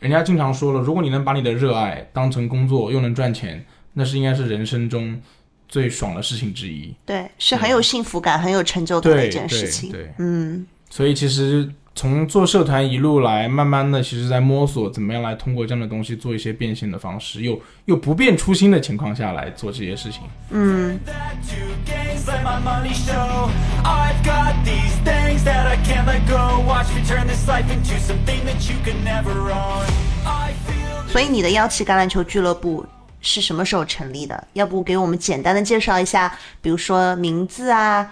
[0.00, 5.20] 人家经常说了，如果你能把你的热爱当成工作，又能赚钱，那是应该是人生中
[5.68, 6.94] 最爽的事情之一。
[7.06, 9.90] 对，是很有幸福感、很有成就感的一件事情。
[9.90, 20.22] 对对嗯，所以其实从做社团一路来，慢慢的，其实在摸索怎么样来通过这样的东西做一些变现的方式，又又不变初心的情况下来做这些事情。
[20.50, 23.50] that to gains, let my money show.
[23.84, 26.64] I've got these things that I can't let go.
[26.66, 29.84] Watch me turn this life into something that you can never own.
[30.24, 32.86] I feel 所以你的妖气橄榄球俱乐部
[33.20, 34.46] 是什么时候成立的？
[34.54, 38.10] 要不给我们简单的介绍一下，比如说名字啊、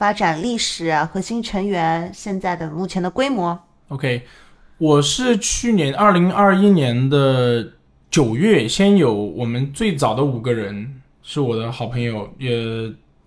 [0.00, 3.60] 发展历史啊、核心成员、现在的目前的规模。
[3.88, 4.22] OK，
[4.78, 7.74] 我是去年二零二一年的
[8.10, 12.50] 九月，先有我们最早的五个人是我的好朋友，也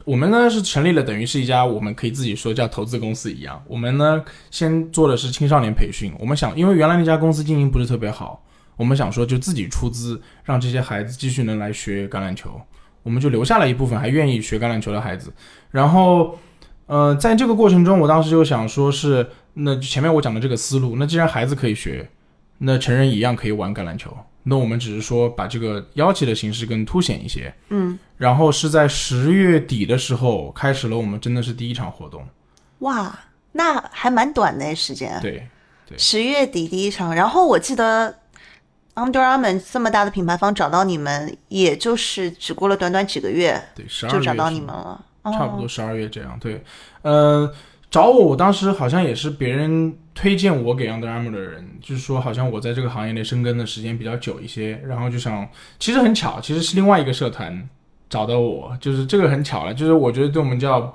[0.03, 3.63] 我们呢是成立了，等于是一家我们可以自己说叫投资公司一样。
[3.67, 8.43] 我们呢先做的是青少年培训，我们想，因为原来那家公司经营不是特别好，
[8.77, 12.59] 我们想说就自己出资，让这些孩子继续能来学橄榄球，
[13.03, 15.31] 我们就留下了一部分还愿意学橄榄球的孩子，
[15.69, 16.35] 然后。
[16.85, 22.09] 呃，在这个过程中，我当时就想说是，那前面我讲的这个思路，那既然孩子可以学，
[22.59, 24.15] 那成人一样可以玩橄榄球。
[24.43, 32.27] 那我们只是说把这个邀请的形式更凸显一些，嗯，然后是在十月底的时候开始了我们真的是第一场活动，
[32.79, 33.17] 哇，
[33.53, 35.17] 那还蛮短的时间。
[35.21, 35.47] 对
[35.97, 38.13] 十月底第一场，然后我记得
[38.95, 45.05] Under Armour 这么大的品牌方找到你们，也就是只过了短短几个月对，就找到你们了。
[45.25, 46.37] 差不哦多十二月这样。
[46.39, 46.61] 对，
[47.01, 47.51] 呃，
[47.89, 55.47] 找我，我当时好像也是别人推荐我给 Under Armour 的人，就是说好像我在这个行业内深耕的时间比较久一些，然后就想，
[55.79, 57.69] 其实很巧，其实是另外一个社团
[58.09, 60.93] 找到我，就是这个很巧了，就是我觉得对我们叫。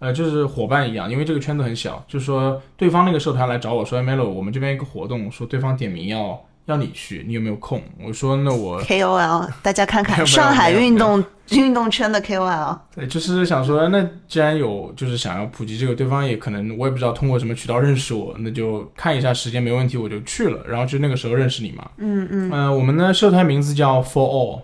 [0.00, 7.82] 呃，就是伙伴一样，因为这个圈子很小，就是说对方那个社团来找我说，哎，Melo，我们这边一个活动，说对方点名要要你去，你有没有空？
[8.02, 11.22] 我说那我 KOL，大家看看 上海运动
[11.56, 12.78] 运动圈的 KOL。
[12.94, 20.62] 对，就是想说，那既然有就是想要普及这个，对方也可能我也不知道通过什么渠道认识我，那就看一下时间没问题，我就去了。
[20.66, 21.90] 然后就那个时候认识你嘛。
[21.96, 24.60] 嗯嗯，呃，我们的社团名字叫 For All，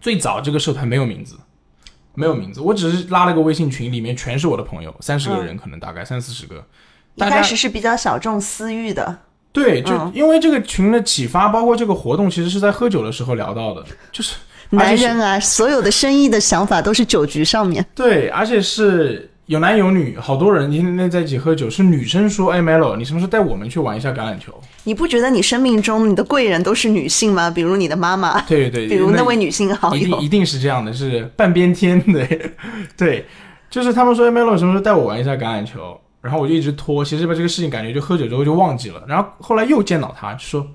[0.00, 1.36] 最早这个社团没有名字，
[2.14, 6.64] 没有名字，我只是拉了个微信群，里面全是我的朋友，三十个人，可能大概三四十个。
[7.16, 9.18] 一开始是比较小众私域的。
[9.52, 14.34] 对，就嗯因为这个群的启发，包括这个活动，其实是在喝酒的时候聊到的，就是
[14.74, 17.84] 男人啊，所有的生意的想法都是酒局上面。
[17.94, 21.68] 对，而且是有男有女，好多人天天在一起喝酒。
[21.70, 24.52] 是女生说：“哎，Melo，你什么时候带我们去玩一下橄榄球
[24.84, 27.50] 你不觉得你生命中你的贵人都是女性吗？
[27.50, 30.28] 比如你的妈妈，？” 对对，比如那位女性好友一定一。
[30.28, 32.26] 定是这样的，是半边天 的
[32.96, 33.26] 对，
[33.70, 39.02] 就是他们说：“哎，Melo，什么时候带我玩一下橄榄球？”然后我就一直拖，其实把这个事情感觉就喝酒之后就忘记了。
[39.06, 40.66] 然后后来又见到他，就说：“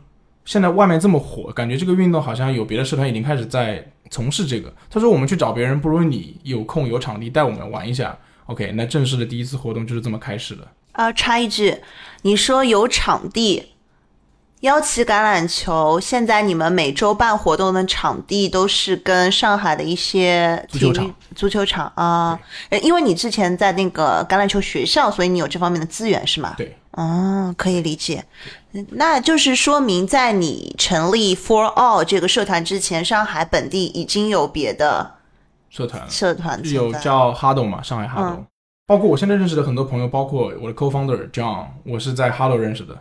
[0.46, 8.18] 现在外面这么火，感觉这个运动好像有别的社团已经开始在从事这个。”他说：“我们去找别人，不如你有空有场地带我们玩一下。
[8.46, 10.68] ”OK，那正式的第一次活动就是这么开始的。
[10.94, 11.78] 啊，插一句，
[12.24, 13.74] 你说有场地，
[14.62, 22.38] 幺旗橄榄球，现在你们每周办活动的场地都是跟上海的一些足球场、足球场啊，
[22.70, 26.56] 呃因为你之前在那个橄榄球学校，所以你有这方面的资源是吗？
[26.58, 28.26] 对，哦，可以理解。
[28.92, 35.16] 那就是说明，在你成立 For All 这个社团之前，上海本地已经有别的
[35.70, 38.46] 社团社团有叫 Huddle 嘛，上海 Huddle，、嗯
[38.86, 43.00] 包括我现在认识的很多朋友，包括我的 co-founder John，我是在 Huddle 认识的。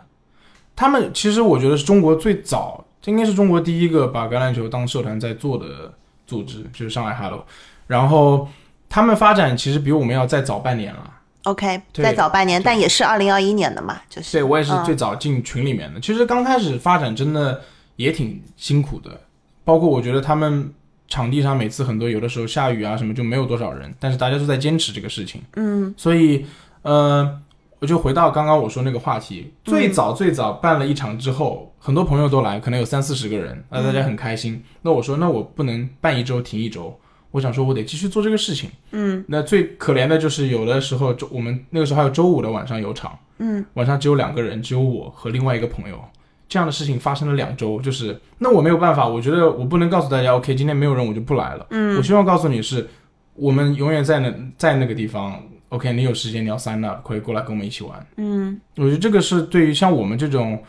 [0.75, 5.91] 他们其实我觉得是中国最早，这应该是中国第一个把橄榄球当社团在做的
[6.27, 7.41] 组织，就是上海 Huddle。
[7.87, 8.47] 然后
[8.87, 11.11] 他们发展其实比我们要再早半年了。
[11.43, 15.99] OK，再早半年，但也是二零二一年的嘛，就是对我也是嗯最早进群里面的。
[15.99, 17.61] 其实刚开始发展真的
[17.95, 19.21] 也挺辛苦的，
[19.63, 20.71] 包括我觉得他们
[21.07, 25.41] 场地上每次很多有的时候下雨啊什么就没有多少人，但是大家都在坚持这个事情。
[25.55, 26.45] 嗯所以
[26.81, 27.39] 呃，
[27.79, 34.61] 我就回到刚刚我说那个话题，最早最早办了一场之后，很多朋友都来，可能有三四十个人，那大家很开心。
[34.81, 36.99] 那我说，那我不能办一周停一周。
[37.31, 38.69] 我想说，我得继续做这个事情。
[38.91, 45.99] 嗯，那最可怜的就是有的时候周我们那个时候还有周五的晚上有场，嗯，晚上只有两个人，只有我和另外一个朋友。
[46.47, 51.67] 这样的事情发生了两周，就是那我没有办法，我觉得我不能告诉大家，OK，今天没有人我就不来了。
[51.69, 52.87] 嗯，我希望告诉你是，
[53.35, 58.03] 我们永远在那在那个地方，OK，你有时间你要 sign up，可以过来跟我们一起玩。
[58.17, 60.59] 嗯我觉得这个是对于像我们这种，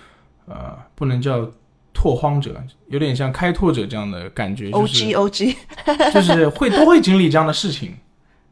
[0.46, 1.50] 呃，不能叫
[1.92, 5.56] 拓荒者，有点像开拓者这样的感觉，O G O G，。
[6.12, 7.96] 就是 会都会经历这样的事情。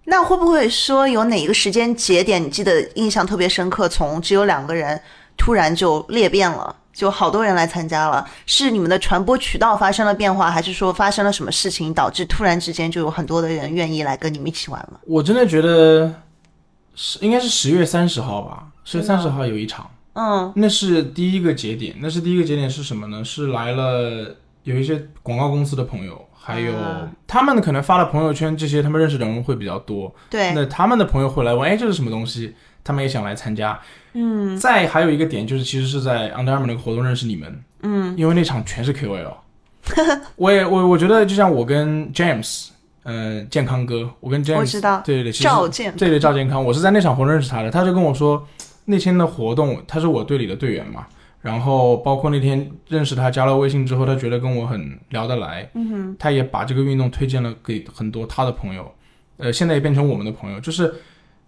[0.05, 3.89] 那会不会说有哪一个时间节点你记得印象特别深刻？
[3.89, 4.99] 从只有两个人
[5.37, 15.01] 突然就裂变了，就好多人来参加了，是你们的传播渠道发生了变化，还是说发生了什么事情导致突然之间就有很多的人愿意来跟你们一起玩了？
[15.07, 16.11] 我真的觉得
[16.95, 21.95] 是应该是十月三十号吧，十月三十号有一场，嗯那是第一个节点。
[22.01, 23.23] 那是第一个节点是什么呢？
[23.23, 30.13] 是来了有一些广告公司的朋友，还有、啊他们可能发了朋友圈，这些他们认识的人会比较多。
[30.29, 32.55] 对，那他们的朋友会来问，哎，这是什么东西？
[32.83, 33.79] 他们也想来参加。
[34.15, 37.63] 嗯，再还有一个点就是，其实是在 Under Armour 那个活动认识你们。
[37.83, 39.35] 嗯，因为那场全是 KOL。
[40.37, 42.69] 我也我我觉得就像我跟 James，
[43.03, 48.47] 呃，健康哥，我跟 James，我知道对对对，其实赵健对对赵健康，我是在那场活动认识他的，他就跟我说，
[48.91, 51.07] 那天的活动他是我队里的队员嘛，
[51.43, 58.91] 然后包括那天认识他加了微信之后，他觉得跟我很聊得来，嗯哼，他也把这个运动推荐了给很多他的朋友，
[59.37, 60.95] 呃，现在也变成我们的朋友，就是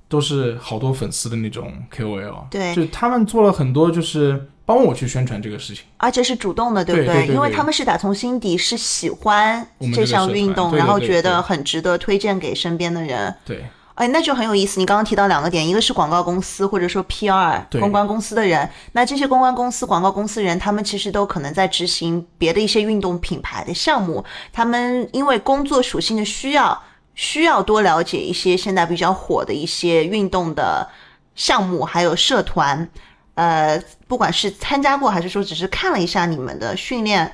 [0.07, 13.35] 都是好多粉丝的那种 KOL，对就他们做了很多就是帮我去宣传这个事情，而且是主动的，对不对对对对因为他们是打从心底是喜欢这项运动，然后觉得很值得推荐给身边的人。
[13.47, 13.65] 对。
[14.01, 14.81] 哎，那就很有意思。
[14.81, 24.25] 你刚刚提到两个点，一个是广告公司或者说 PR 对公关公司的人，那这些公关公司、广告公司人，他们其实都可能在执行别的一些运动品牌的项目。
[24.55, 26.83] 他们因为工作属性的需要，
[27.15, 30.89] 需要多了解一些现在比较火的一些运动的
[31.35, 32.89] 项目，还有社团。
[33.35, 33.79] 呃，
[34.09, 37.31] 不管是参加过还是说只是看了一下你们的训练，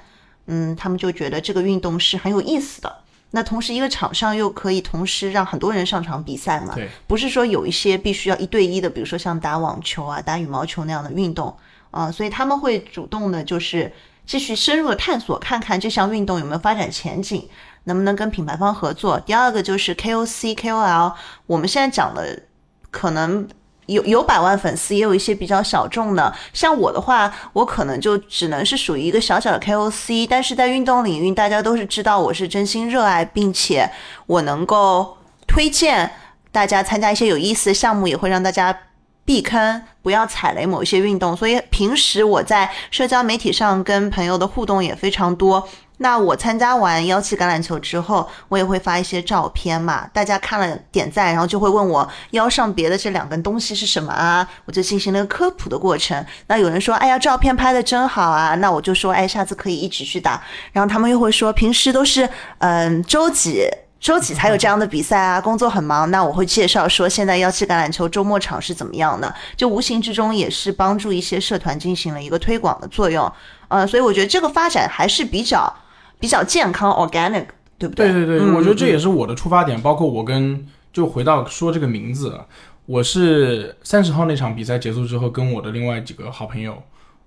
[0.46, 2.92] 嗯，他们就觉得这个运动是很有意思的。
[3.32, 6.74] 那同时，一个场上又可以同时让很多人上场比赛嘛？
[6.74, 11.54] 对，不是说有一些必须要一对一的，比如说像打网球啊、打羽毛球那样的运动
[11.90, 13.92] 啊、所以他们会主动的，就是
[14.24, 17.48] 继续深入的探索，看看这项运动有没有发展前景，
[17.84, 19.18] 能不能跟品牌方合作。
[19.20, 21.14] 第二个就是 KOC、KOL，
[21.46, 22.42] 我们现在讲的
[22.90, 23.46] 可能。
[23.86, 26.32] 有有百万粉丝，也有一些比较小众的。
[26.52, 33.90] 像我的话，我可能就只能是属于一个小小的 KOC，但是在运动领域，大家都是知道我是真心热爱，并且
[34.26, 35.16] 我能够
[35.46, 36.10] 推荐
[36.52, 38.76] 大家参加一些有意思的项目，也会让大家
[39.24, 41.36] 避坑，不要踩雷某一些运动。
[41.36, 45.68] 所以平时我在社交媒体上跟朋友的互动也非常多。
[45.98, 54.46] 那我参加完幺七橄榄球之后，我也会发一些照片嘛，大家看了点赞，然后就会问我腰上别的这两根东西是什么啊？
[54.66, 56.24] 我就进行了科普的过程。
[56.48, 60.42] 那有人说，哎呀，照片拍的真好啊，那我就说，哎，下次可以一起去打。
[60.72, 62.28] 然后他们又会说，平时都是
[62.58, 63.66] 嗯周几。
[63.98, 65.40] 周几才有这样的比赛啊？
[65.40, 73.32] 工作很忙，那我会介绍说现在幺七橄榄球周末场是怎么样的，就无形之中也是帮助一些社团进行了一个推广的作用。
[73.68, 75.74] 呃，所以我觉得这个发展还是比较
[76.18, 77.46] 比较健康 organic，
[77.78, 82.46] 对不对对对对，嗯我觉得这也是我的出发点，包括我跟就回到说这个名字啊，
[82.86, 86.82] 我是三十号那场比赛结束之后，跟我的另外几个好朋友，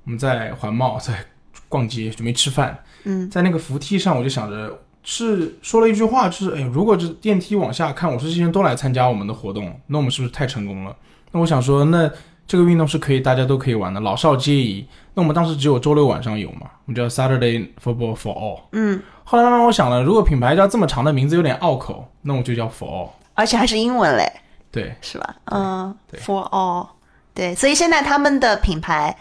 [0.06, 1.26] 我们在环贸在
[1.68, 10.96] 逛街，准备吃饭，嗯，在那个扶梯上，我就想着是说了一句话，就是哎，如果这电梯往下看，我说这些人都来参加我们的活动，那我们是不是太成功了？
[11.32, 12.12] 那我想说，那
[12.48, 14.88] 这个运动是可以大家都可以玩的，老少皆宜。
[15.14, 18.62] 那我们当时只有周六晚上有嘛，我们叫 Saturday Football for All。
[18.72, 23.10] 嗯，后来慢慢我想了，如果品牌叫这么长的名字有点拗口，那我就叫 For All。
[23.34, 24.30] 而且还是英文嘞，
[24.70, 25.36] 对，是吧？
[25.46, 26.88] 嗯对，For all，
[27.34, 29.18] 对，所以现在他们的品牌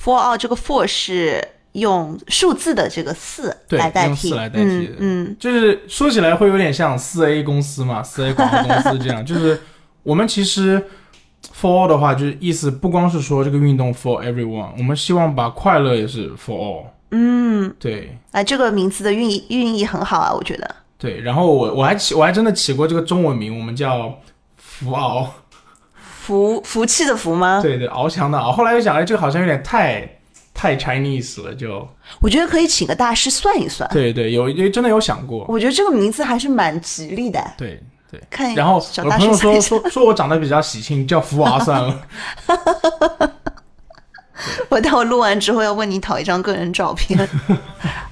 [0.00, 9.24] for all 这个 for 是用数字的这个四来代替，用四来代替的嗯嗯就是说起来会有点像四 A 公司嘛，四 A 广告公司这样。
[9.26, 9.60] 就是
[10.04, 10.82] 我们其实
[11.54, 16.84] for all 的话，就是意思不光是说这个运动 for everyone，我们希望把快乐也是 for all。
[17.10, 20.74] 嗯，对啊，这个名字的寓意寓意很好啊，我觉得。
[20.98, 24.18] 对，然后我我还起我还真的起过这个中文名，我们叫
[24.56, 25.30] 福敖。
[25.94, 27.60] 福福气的福吗？
[27.62, 28.50] 对 对，翱翔的翱。
[28.50, 30.18] 后来又想，哎，这个好像有点太
[30.52, 31.86] 太 Chinese 了，就
[32.20, 33.88] 我觉得可以请个大师算一算。
[33.92, 35.44] 对对，有有真的有想过。
[35.48, 37.40] 我觉得这个名字还是蛮吉利的。
[37.56, 37.80] 对
[38.10, 38.20] 对。
[38.30, 39.34] 看，然后我朋友。
[39.34, 42.02] 说说说我长得比较喜庆，叫福娃算了。
[44.68, 47.18] 我待会录完之后要问你讨一张个人照片。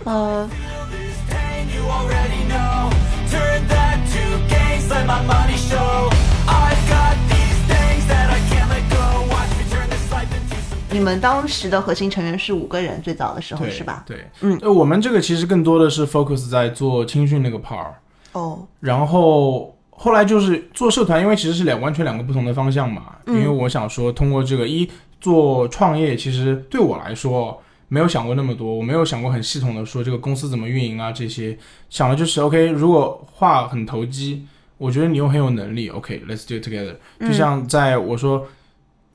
[0.04, 0.48] 嗯
[0.90, 2.90] ，this pain you already know.
[3.30, 6.10] Turn that to gains, let my money show.
[6.46, 9.26] I've got these things that I can't let go.
[9.30, 10.78] Watch me turn this life into some.
[10.90, 14.02] 你们当时的核心成员是五个人，最早的时候，是吧？
[14.06, 17.92] 对，嗯呃，我们这个其实更多的是 focus 在做青训那个 part，
[18.32, 23.16] 哦，然后后来就是做社团，因为其实是两完全两个不同的方向嘛。
[23.26, 24.88] 因为我想说，通过这个一
[25.20, 31.56] 做创业，其实对我来说没有想过那么多，我没有想过很系统的说这个公司怎么运营啊这些，
[31.88, 34.46] 想的就是 OK，如果话很投机，
[34.78, 36.96] 我觉得你又很有能力，OK，let's、do it together。
[37.20, 38.46] 就像在我说。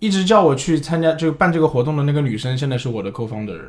[0.02, 3.60] 一直叫我去参加这个办这个活动的那个女生，现在是我的 co-founder，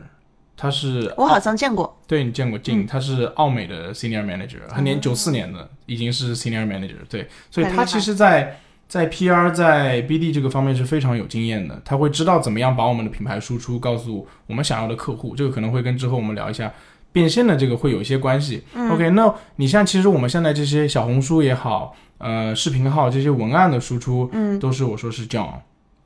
[0.60, 1.98] 她是我好像见过。
[2.06, 6.96] 对你见过静，他是奥美的 senior manager，很年九四年的，已经是 senior manager。
[7.08, 15.34] 对，所以他其实在在 PR 在 BD 这个方面是非常有经验的，他会知道怎么样把我们的品牌输出告诉我们想要的客户。
[15.34, 16.70] 这个可能会跟之后我们聊一下
[17.10, 18.62] 变现的这个会有一些关系。
[18.90, 25.54] OK，那你像其实我们现在这些小红书也好，呃，视频号这些文案的输出，嗯，都是我说是 John。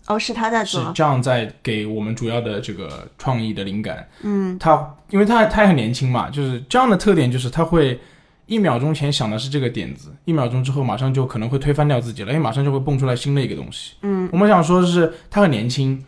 [0.06, 0.92] 哦，是他在做是。
[0.92, 4.08] 这样在给我们主要的这个创意的灵感。
[4.22, 7.98] 嗯，他因为他他也很年轻嘛，就是这样的特点就是他会
[8.46, 13.94] 一秒钟前想的是这个点子，一秒钟之后马上就可能会推翻掉自己了，因为马上就会蹦出来新的一个东西。
[14.02, 16.04] 嗯，我们想说的是他很年轻。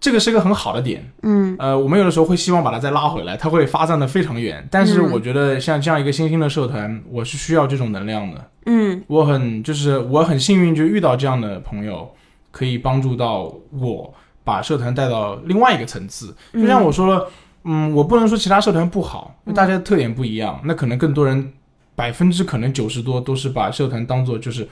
[0.00, 4.64] 这个是个很好的点，嗯，呃，我们有的时候会希望把它再拉回来，它会发散的非常远。
[4.70, 8.48] 但是我觉得像这样一个新兴的社团，我是需要这种能量的。
[8.66, 12.14] 嗯，我很就是我很幸运，就遇到这样的朋友，
[12.50, 16.34] 可以帮助到我把社团带到另外一个层次。
[16.52, 17.28] 就像我说了，
[17.64, 20.60] 嗯，我不能说其他社团不好，因为大家的特点不一样。
[20.64, 21.52] 那可能更多人
[21.94, 24.68] 百分之可能九十多都是把社团当做就是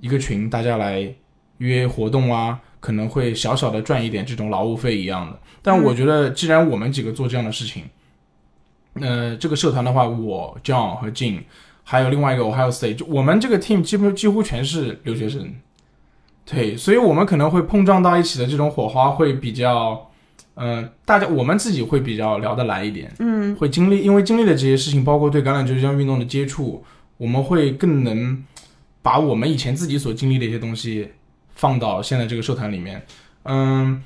[0.00, 1.14] 一个群，大家来
[1.58, 5.38] 约活动啊，可能会小小的赚一点这种劳务费一样的。
[5.62, 7.84] 但我觉得，既然我们几个做这样的事情，
[8.94, 11.40] 呃，这个社团的话，我 John 和 Jin。
[11.86, 15.54] 还有另外一个 Ohio State，就我们这个 team 基本几乎全是留学生，
[16.46, 20.10] 对，所以我们可能会碰撞到一起的这种火花会比较，
[20.54, 26.84] 呃，大家我们自己会比较聊得来一点，嗯，会经历，因为经历了这些事情，包括对橄榄球这项运动的接触，
[27.16, 28.44] 我们会更能
[29.00, 31.12] 把我们以前自己所经历的一些东西
[31.54, 33.02] 放到现在这个社团里面，
[33.44, 34.02] 嗯，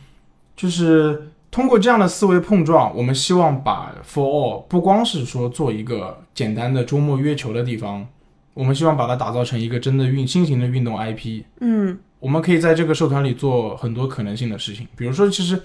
[0.56, 8.06] 就是通过这样的思维碰撞，我们希望把 For All 不光是说做一个简单的周末约球的地方，
[8.54, 11.42] 我们希望把它打造成一个真的运新型的运动 IP。
[11.60, 15.62] 嗯我们可以在这个社团里做很多可能性的事情，比如说，其实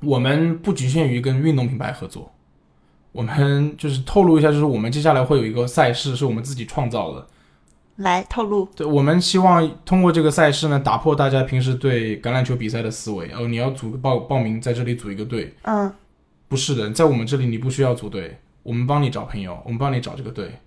[0.00, 2.32] 我们不局限于跟运动品牌合作，
[3.12, 7.26] 我们就是透露一下，就是我们接下来会有一个赛事是我们自己创造的。
[7.96, 8.66] 来透露。
[8.74, 13.30] 对，我们希望通过这个赛事呢，打破大家平时对橄榄球比赛的思维。
[13.32, 15.92] 哦，你要组个报报名，在这里组一个队，嗯
[16.48, 20.58] 不是的，在我们这里你不需要组队，我们帮你找朋友，我们帮你找这个队。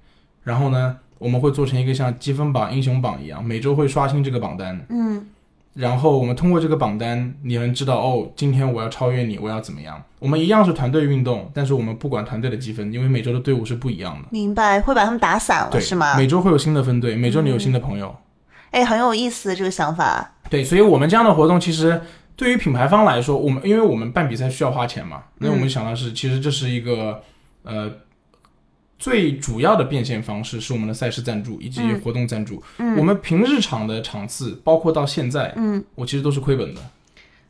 [0.44, 4.86] 然后呢，我们会做成一个像积分榜、英雄榜一样，每周会刷新这个榜单。
[4.90, 5.26] 嗯
[5.76, 10.02] 然后我们通过这个榜单，你能知道哦，今天我要超越你，我要怎么样？
[10.20, 14.30] 我们一样是团队运动，但是我们不管团队的积分，因为每周的队伍是不一样的。
[14.32, 16.16] 明白，会把他们打散了，是吗？
[16.16, 18.16] 每周会有新的分队，每周你有新的朋友。
[18.72, 20.36] 哎，很有意思这个想法。
[20.50, 22.02] 对，所以我们这样的活动，其实
[22.38, 27.22] 对于品牌方来说，我们因为我们办比赛需要花钱嘛，那我们想到是，其实这是一个
[27.64, 27.92] 呃
[29.06, 32.60] 最主要的变现方式，是我们的赛事赞助以及活动赞助。
[32.98, 36.82] 我们平日场的场次，包括到现在，嗯，我其实都是亏本的。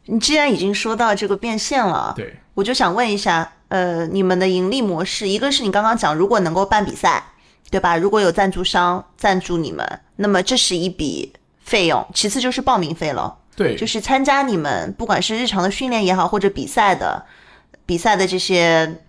[0.07, 7.23] 你既然已经说到这个变现了，对，我就想问一下，呃，你们的盈利模式，一个是你刚刚讲，如果能够办比赛，
[7.71, 7.95] 对吧？
[7.95, 9.87] 如果有赞助商赞助你们，
[10.17, 11.31] 那么这是一笔
[11.61, 17.25] 费用；其次就是报名费了，对，就是参加你们不管是日常的训练也好，或者比赛的
[17.85, 19.01] 比赛的这些。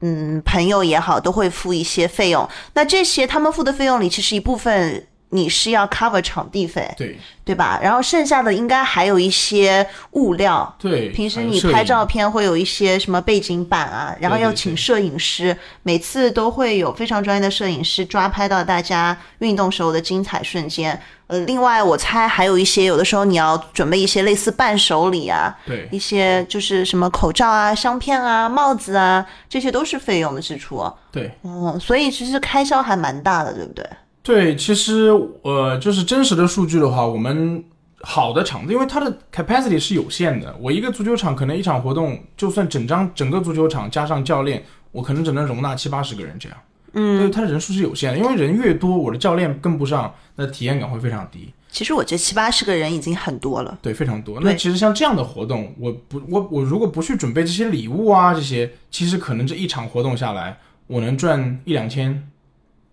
[0.00, 2.48] 嗯，朋友也好，都会付一些费用。
[2.74, 5.06] 那这些他们付的费用里，其实一部分
[5.36, 7.78] 你是要 cover 场地费，对对吧？
[7.82, 10.74] 然后剩下的应该还有一些物料。
[10.78, 20.98] 对，平时你拍照片会有一些什么背景板啊，然后要请摄影师，每次都会有非常专业的摄影师抓拍到大家运动时候的精彩瞬间。
[21.28, 30.88] 呃，另外我猜还有一些，有的时候你要准备一些类似伴手礼啊，对一些就是什么口罩啊、香片啊、帽子啊，这些都是费用的支出。
[31.10, 33.84] 对嗯，所以其实开销还蛮大的，对不对？
[34.26, 35.08] 对，其实
[35.42, 37.62] 呃，就是真实的数据的话，我们
[38.00, 46.58] 好的场子，因为它的 capacity 是有限的，我一个足球场可能一场活动，就算整张整个足球场加上教练，我可能只能容纳七八十个人这样。
[46.94, 51.52] 嗯，所以，它的人数是有限的，因为人越多，我的教练跟不上，那体验感会非常低。
[51.70, 53.78] 其实我觉得七八十个人已经很多了。
[53.80, 54.40] 对，非常多。
[54.40, 60.58] 那其实像这样的活动，我不，我我如果不去准备这些礼物啊，这些，其实可能这一场活动下来，
[60.88, 62.28] 我能赚一两千，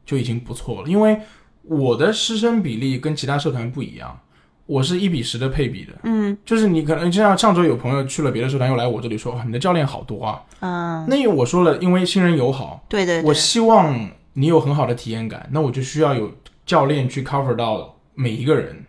[0.05, 0.87] 就已经不错了。
[0.87, 1.19] 因为
[1.63, 4.19] 我的师生比例跟其他社团不一样，
[4.65, 5.93] 我是一比十的配比的。
[6.03, 10.41] 嗯，就是你可能就像上周有朋友去了别的社团，又来我这里说，哇，你的教练好多啊。
[10.59, 16.31] 嗯，那我说了，因为新人友好，对对对，我希望你有很好的体验感，那我就需要有
[16.65, 18.85] 教练去 cover 到每一个人。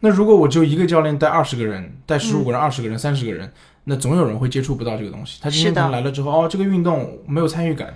[0.00, 3.50] 那如果我只有一个教练带二十个人，带十五个人、二十、个人、三十个人，
[3.84, 5.38] 那总有人会接触不到这个东西。
[5.42, 7.94] 他今天可能来了之后，哦，这个运动没有参与感，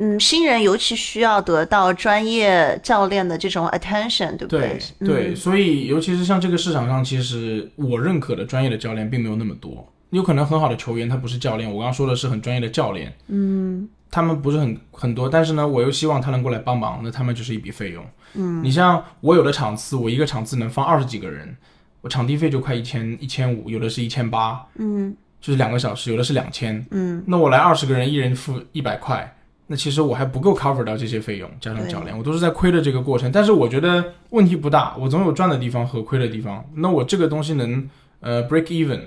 [0.00, 4.78] 嗯，新人尤其需要得到专业教练的这种 attention，对不对？
[4.98, 9.86] 对、对，所以尤其是像这个市场上，其实我认可的专业的教练并没有那么多。
[10.08, 18.04] 有可能很好的球员他不是教练，我刚刚说的是很专业的教练，嗯，他们不是很很多，但是呢，我又希望他能过来帮忙，那他们就是一笔费用。
[18.34, 21.56] 嗯，你像我有的场次，我一个场次能放二十几个人，
[22.00, 29.32] 我场地费就快一千一千五，有的是一千八，嗯，就是两个小时，有的是两千，嗯，那我来二十个人，一人付一百块，
[29.72, 33.30] 那其实我还不够 cover 到这些费用，加上教练，我都是在亏的这个过程。
[33.30, 36.68] 但是我觉得问题不大，我总有赚的地方和亏的地方。
[36.74, 38.98] 那我这个东西能呃 break even，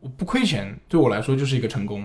[0.00, 2.02] 我不亏钱，对我来说就是一个成功。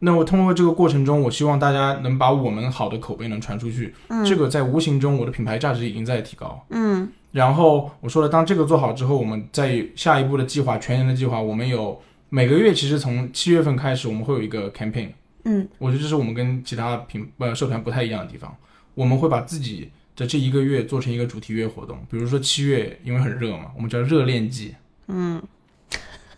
[0.00, 3.94] 那我通过这个过程中，我希望大家能把我们好的口碑能传出去，
[4.26, 6.66] 这个在无形中我的品牌价值已经在提高。
[6.70, 15.10] 嗯，然后我说了，当这个做好之后，我们在下一步的计划，全年的计划，我们有每个月，其实从七月份开始，我们会有一个 campaign。
[15.48, 18.54] 嗯，我觉得这是我们跟其他品呃社团不太一样的地方，
[18.94, 24.74] 我们会把自己的这一个月做成一个主题月活动，比如说七月，因为很热嘛，我们叫热恋季。
[25.06, 25.40] 嗯，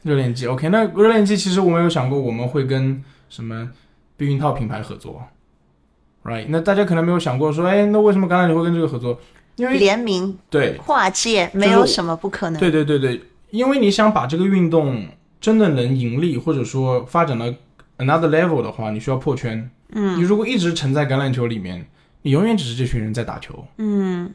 [0.02, 3.70] 热恋季，OK，那热恋季其实我们有想过，我们会跟什么
[4.18, 5.22] 避孕套品牌合作
[6.24, 6.44] ，right？
[6.48, 9.18] 那大家可能没有想过说，哎，那为什么橄榄球会跟这个合作？
[9.56, 12.60] 因为联名对跨界没有什么不可能。
[12.60, 15.08] 对对对对，因为你想把这个运动
[15.40, 17.46] 真的能盈利，或者说发展到
[17.98, 19.70] another level 的话，你需要破圈。
[19.92, 21.86] 嗯，你如果一直沉在橄榄球里面，
[22.22, 23.64] 你永远只是这群人在打球。
[23.76, 24.32] 嗯，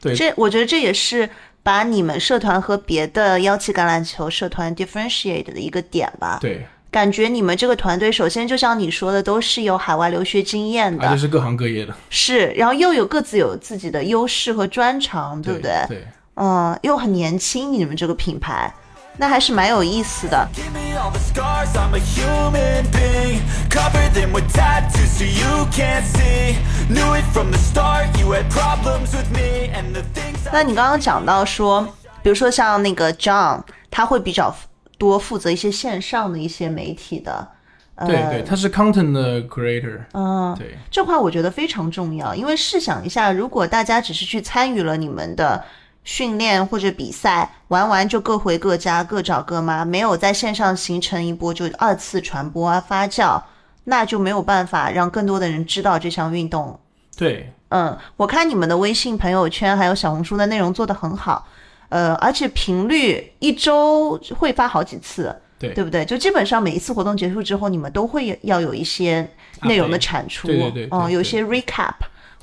[0.00, 1.28] 对这我觉得这也是
[1.62, 6.38] 把你们社团和别的幺七橄榄球社团 differentiate 的一个点吧。
[6.40, 15.72] 对，感觉你们这个团队，首先就像你说的，都是有海外留学经验的，而且是各行各业的，是，然后又有各自有自己的优势和专长，对不对？
[15.88, 16.04] 对，
[16.34, 18.74] 嗯，又很年轻，你们这个品牌，
[19.16, 20.48] 那还是蛮有意思的。
[20.54, 23.40] Give me all the scars, I'm a human being.
[23.70, 26.56] Cover them with tattoos so you can't see.
[26.88, 31.82] Knew it from the start, you had problems with me and the things 那你刚刚讲到说，
[32.22, 34.54] 比如说像那个 John，他会比较
[34.98, 37.48] 多负责一些线上的一些媒体的，
[37.96, 45.62] 呃，对对，他是 content 的 creator，嗯，对这块我觉得非常重要，因为试想一下，如果大家只是去参与了你们的
[46.06, 53.42] 训练或者比赛，玩完就各回各家，各找各妈，没有在线上形成一波就二次传播啊发酵，
[53.84, 56.78] 那就没有办法让更多的人知道这项运动。
[57.18, 57.52] 对。
[57.70, 61.44] 嗯，我看你们的微信朋友圈还有小红书的内容做得很好，
[61.88, 65.74] 呃，而且频率一周会发好几次，对。
[65.74, 66.04] 对不对？
[66.04, 69.28] 就基本上每一次活动结束之后，你们都会要有一些
[69.62, 71.94] 内容的产出，对对对对嗯，对有一些 recap，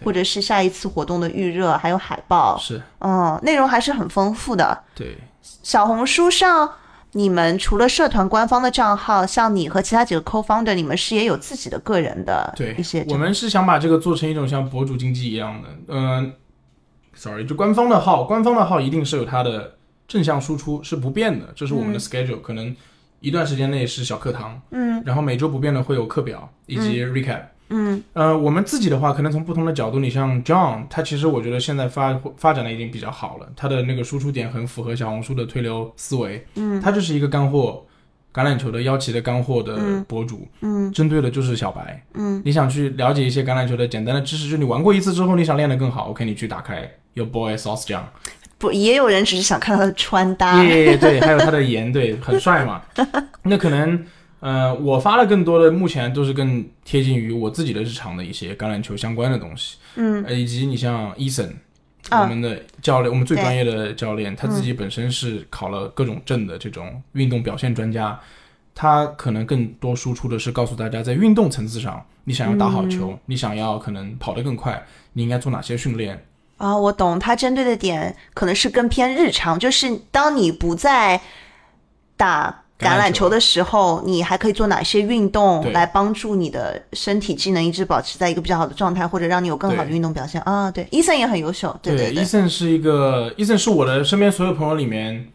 [0.03, 4.83] 或者是下一次活动的预热，还有海报，是，嗯，内容还是很丰富的。
[4.95, 5.17] 对。
[5.61, 6.69] 小红书上，
[7.11, 16.33] 你们除了社团官方的账号，像你和其他几个 co-founder，你们是也有自己的个人的对一些，我们是想把这个做成一种像博主经济一样的，嗯、
[17.13, 19.75] s o r r y 就官方的号，官方的号一定是有它的
[20.07, 22.73] 正向输出是不变的，这是我们的 schedule，、可能
[23.19, 27.39] 一段时间内是小课堂，嗯，然后每周不变的会有课表以及 recap。
[27.39, 27.47] 嗯，
[28.13, 37.85] 呃，我们自己的话，可能从不同的角度，你像 John，他其实我觉得现在发发展的已经比较好了，他的那个输出点很符合小红书的推流思维，嗯，他就是一个干货，
[38.33, 48.07] 橄榄球的邀旗的干货的博主，嗯，针对的就是小白，嗯，你想去了解一些橄榄球的简单的知识，就是你玩过一次之后，你想练得更好，OK，你去打开有 boy sauce 酱，
[48.57, 50.63] 不，也有人只是想看他的穿搭。
[50.63, 52.81] 耶，对，还有他的颜，对，很帅嘛。
[53.43, 54.03] 那可能，
[54.43, 61.49] 呃，我发的更多的，目前都是更贴近于我自己的日常的一些橄榄球相关的东西，嗯，呃以及你像 Eason，
[62.09, 68.19] 啊我们的教练，我们最专业的教练，他自己本身是考了各种证的这种运动表现专家，
[68.75, 76.21] 他可能更多输出的是告诉大家，在运动层次上，你想要打好球，你想要可能跑得更快，你应该做哪些训练，
[76.57, 81.21] 啊，我懂，他针对的点可能是更偏日常，就是当你不在
[82.17, 83.23] 打橄榄球。
[83.29, 90.39] 的时候，你还可以做哪些运动来帮助你的身体机能一直保持在一个比较好的状态，或者让你有更好的运动表现？
[90.41, 90.69] 啊？
[90.69, 95.25] 对，伊森也很优秀，对对伊森是一个，伊森是我的身边所有朋友里面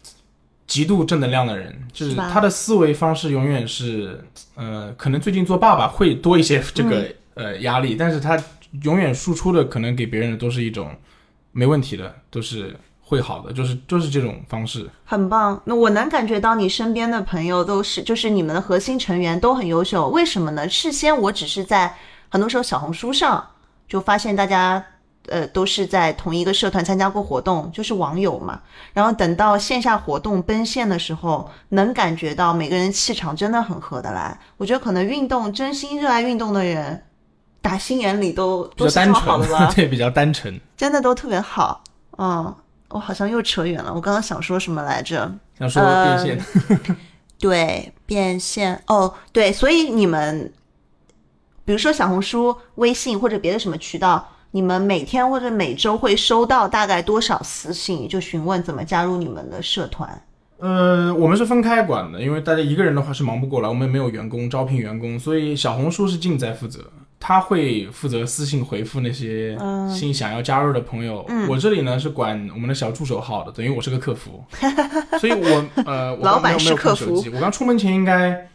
[0.67, 4.23] 极度正能量的人，就是他的思维方式永远是，
[4.55, 8.39] 呃，可能最近做爸爸会多一些这个、呃压力，但是他
[8.83, 10.91] 永远输出的可能给别人的都是一种
[11.53, 12.77] 没问题的，都是
[13.09, 14.89] 会好的，就是就是这种方式。
[15.05, 15.59] 很棒。
[15.65, 20.09] 那我能感觉到你身边的朋友都是，就是你们的核心成员都很优秀。
[20.11, 20.69] 为什么呢？
[20.69, 21.95] 事先我只是在
[22.29, 23.43] 很多时候小红书上
[23.89, 24.85] 就发现大家。
[25.31, 28.59] 呃，都是在同一个社团参加过活动，就是网友嘛。
[28.95, 34.41] 然后等到线下活动奔现的时候，能感觉到每个人气场真的很合得来。
[34.57, 37.03] 我觉得可能运动，真心热爱运动的人，
[37.61, 39.75] 打心眼里都比较单都是说好的吧纯。
[39.77, 40.59] 对，比较单纯。
[40.79, 41.85] 真的都特别好。
[42.17, 42.55] 嗯，
[42.91, 43.93] 我好像又扯远了。
[43.93, 45.31] 我刚刚想说什么来着？
[45.59, 46.97] 想说变现，
[47.39, 50.53] 对，变现哦，对，所以你们，
[51.65, 60.23] 比如说小红书、微信或者别的什么渠道，你们每天或者每周会收到大概多少私信，就询问怎么加入你们的社团？
[60.59, 66.81] 呃，我们是分开管的，因为大家一个人的话是忙不过来，我们没有员工招聘员工，所以小红书是静在负责，
[67.21, 69.89] 他会负责私信回复那些嗯。
[69.91, 71.27] 新想要加入的朋友。
[71.49, 74.45] 我这里呢是管我们的小助手号的，等于我是个客服，
[75.19, 77.07] 所以我呃，我刚老板没有没有是客服。
[77.07, 78.49] 看手机，我刚出门前应该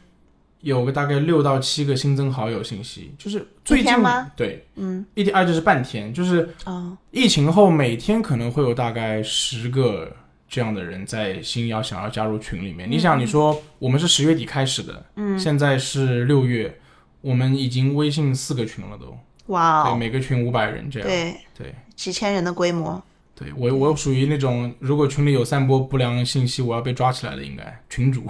[0.61, 4.31] 有个大概六到七个新增好友信息，就是最近吗？
[4.35, 10.15] 对，嗯，一天二就是半天，就是哦，疫情后每天可能会有大概十个
[10.47, 12.89] 这样的人在新要想要加入群里面。
[12.89, 16.79] 你想，你说我们是十月底开始的，嗯，现在是六月，
[17.23, 19.17] 我们已经微信四个群了都，对，
[19.47, 21.07] 哇哦，每个群五百人这样。
[21.07, 21.73] 对，对。
[21.95, 23.01] 几千人的规模，
[23.33, 27.79] 对我我属于那种如果群里有散播不良信息，我要被抓起来的，应该。
[27.89, 28.23] 群主。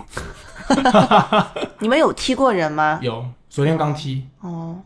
[1.80, 3.00] 你们有踢过人吗？
[3.02, 4.80] 有，昨天刚踢，哦，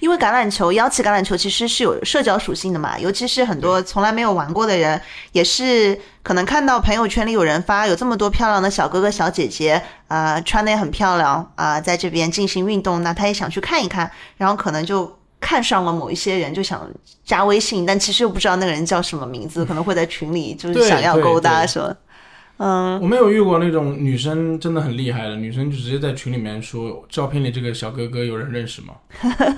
[0.00, 5.00] 因为橄榄球，腰旗橄榄球其实是有社交属性的嘛，尤其是很多从来没有玩过的人，
[5.32, 15.16] 也是可能看到朋友圈里有人发有这么多漂亮的小哥哥小姐姐，啊、穿的也很漂亮啊、在这边进行运动，那他也想去看一看，然后可能就。
[15.40, 16.84] 看上了某一些人，就想
[17.24, 21.96] 加微信，但其实又不知道那个人叫什么名字，可能会在群里就是想要勾搭什么。
[22.58, 28.94] 嗯，我没有遇过那种女生真的很厉害的，女生就直接在群里面说照片里这个小哥哥有人认识吗？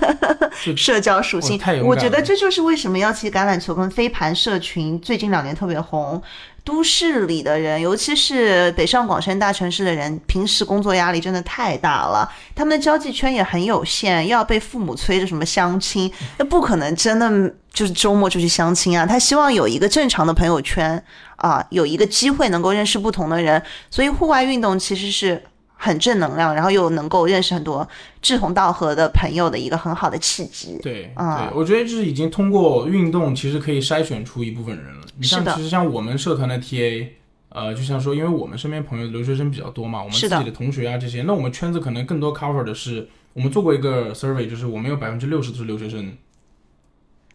[0.75, 6.21] 社交属性我觉得这就是为什么要骑橄榄球跟飞盘社群最近两年特别红。
[6.63, 19.05] 都市里的人，尤其是北上广深大城市的人，平时工作压力真的太大了，他们的交际圈也很有限，又要被父母催着什么相亲，那不可能真的就是周末就去相亲啊。
[19.05, 21.03] 他希望有一个正常的朋友圈
[21.37, 25.41] 啊，有一个机会能够认识不同的人，所以户外运动其实是
[25.83, 27.87] 很正能量，然后又能够认识很多
[28.21, 30.77] 志同道合的朋友的一个很好的契机。
[30.79, 35.01] 对，啊对，我觉得就是已经通过运动，其实可以筛选出一部分人了。
[35.17, 37.07] 你像其实像我们社团的 TA，
[37.49, 46.13] 呃，就像说，因为我们身边朋友留学生比较多嘛，我们自己的同学啊这些，那我们圈子可能更多 cover 的是，我们做过一个 survey，就是我们有百分之六十都是留学生，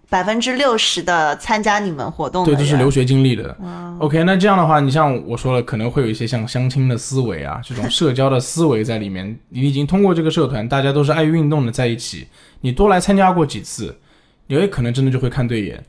[0.08, 3.56] 百分之六十的参加你们活动的对，人，都是留学经历的。
[3.98, 9.36] OK，那这样的话，你像我说了，可能会有一些像相亲的思维啊，这种社交的思维在里面。
[9.48, 12.28] 你已经通过这个社团，大家都是爱运动的在一起，
[12.60, 13.98] 你多来参加过几次，
[14.46, 15.84] 你也可能真的就会看对眼。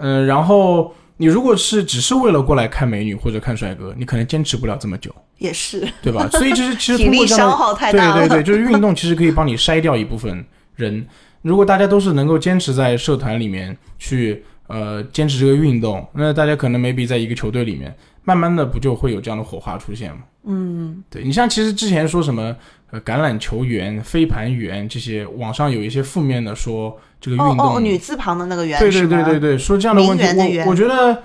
[0.00, 6.28] 呃，然后你如果是只是为了过来看美女或者看帅哥，你可能坚持不了这么久， 也是对吧？
[6.32, 8.18] 所以就是其实体力通过这样的 消耗太大了。
[8.18, 10.44] 对对对，就是运动其实可以帮你筛掉一部分
[10.74, 11.06] 人。
[11.44, 20.22] 如果大家都是能够坚持在社团里面去呃坚持这个运动，那大家可能 maybe 在一个球队里面，慢慢的不就会有这样的火花出现吗？
[20.46, 22.56] 嗯，对你像其实之前说什么
[22.90, 30.24] 呃橄榄球员、飞盘员这些，网上有一些负面的说这个运哦动，哦，女字旁的那个员对对对对对，说这样的问题，
[30.64, 31.22] 我我觉得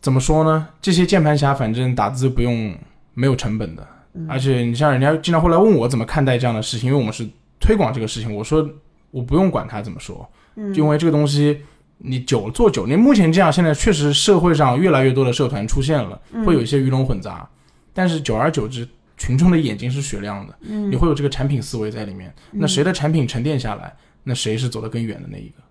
[0.00, 0.66] 怎么说呢？
[0.80, 2.74] 这些键盘侠反正打字不用
[3.12, 4.26] 没有成本的，嗯。
[4.26, 7.28] 而且你像人家经常会来问我怎么看待这样的事情，因为我们是
[7.60, 8.66] 推广这个事情，我说
[9.14, 10.28] 我不用管他怎么说，
[10.74, 11.60] 因为这个东西
[11.98, 17.48] 你久做久，你目前这样，现在确实社会上越来越多的社团出现了，会有一些鱼龙混杂，
[17.92, 22.34] 但是久而久之，群众的眼睛是雪亮的，嗯你会有这个产品思维在里面。
[22.50, 23.94] 那谁的产品沉淀下来，
[24.24, 25.62] 那谁是走得更远的那一个？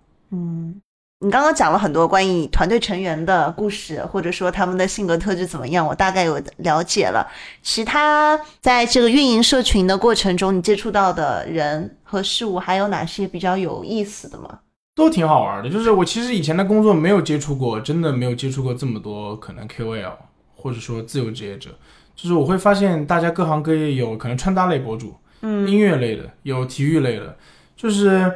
[1.24, 7.26] 你刚刚讲了很多关于团队成员的故事，或者说他们的性格特质怎么样，我大概有了解了。
[7.62, 14.58] 其他在这个运营社群的过程中，你接触到的人和事物，还有哪些比较有意思的吗？
[14.94, 15.70] 都挺好玩的。
[15.70, 20.12] 就是我其实以前的工作没有接触过，真的没有接触过这么多可能 KOL
[20.54, 21.70] 或者说自由职业者。
[22.14, 27.34] 就是我会发现大家各行各业有可能穿搭类博主，嗯，音乐类的，有体育类的，
[27.74, 28.30] 就是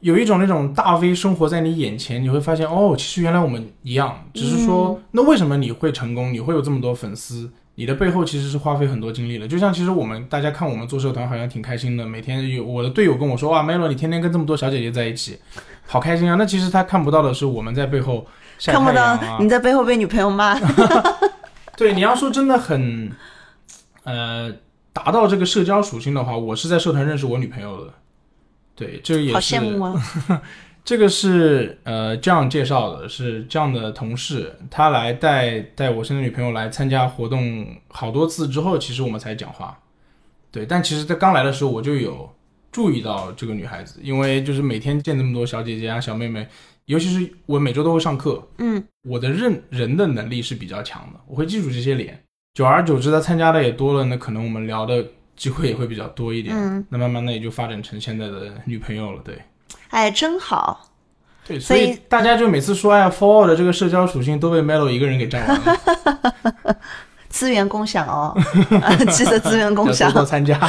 [0.00, 7.50] 有一种那种大 V 生活在你眼前，你会发现哦，其实原来我们一样，只是说、那为什么你会成功，你会有这么多粉丝？
[7.76, 15.38] 你的背后其实是花费很多精力的，就像其实我们大家看我们做社团好像挺开心的，每天有我的队友跟我说哇，Melo 你天天跟这么多小姐姐在一起，
[15.86, 16.36] 好开心啊！
[16.38, 18.26] 那其实他看不到的是我们在背后
[18.58, 20.58] 晒看不太阳啊，到你在背后被女朋友骂，
[21.76, 23.10] 对，你要说真的很，
[24.04, 24.52] 呃，
[24.92, 27.92] 达到这个社交属性的话，我是在社团认识我女朋友的。
[28.80, 29.92] 对，这个也好是羡慕啊！
[30.82, 39.78] 这个是呃这样介绍的，是这样的同事，他来带带我现在女朋友来参加活动好多次之后，其实我们才讲话。
[40.50, 42.34] 对，但其实他刚来的时候我就有
[42.72, 46.48] 注意到这个女孩子，因为就是每天见那么多小姐姐啊、小妹妹，
[46.86, 52.18] 尤其是我每周都会上课，嗯，我的认人的能力是比较强的，我会记住这些脸。
[52.54, 55.06] 久而久之，他参加的也多了，那可能我们聊的
[55.40, 56.54] 机会也会比较多一点。
[56.54, 59.22] 嗯，那慢慢的也就发展成现在的女朋友了。
[59.24, 59.42] 对，
[59.88, 60.86] 哎，真好。
[61.46, 66.76] 对，所以所以大家就每次说，哎呀，For 的这个社交属性都被 Melo 一个人给占完了，
[67.30, 68.36] 资源共享哦，
[69.10, 70.20] 记得资源共享多。
[70.20, 70.60] 多参加。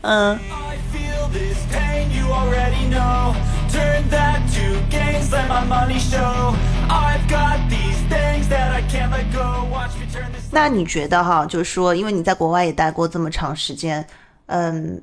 [0.00, 3.36] 嗯，I feel this pain, you already know.
[3.70, 6.56] Turn that to gains, let my money show.
[6.88, 9.68] I've got these things that I can't let go.
[9.70, 10.37] Watch me turn this.
[10.50, 14.04] 那你觉得哈，就是说，因为你在国外也待过这么长时间，
[14.46, 15.00] 嗯，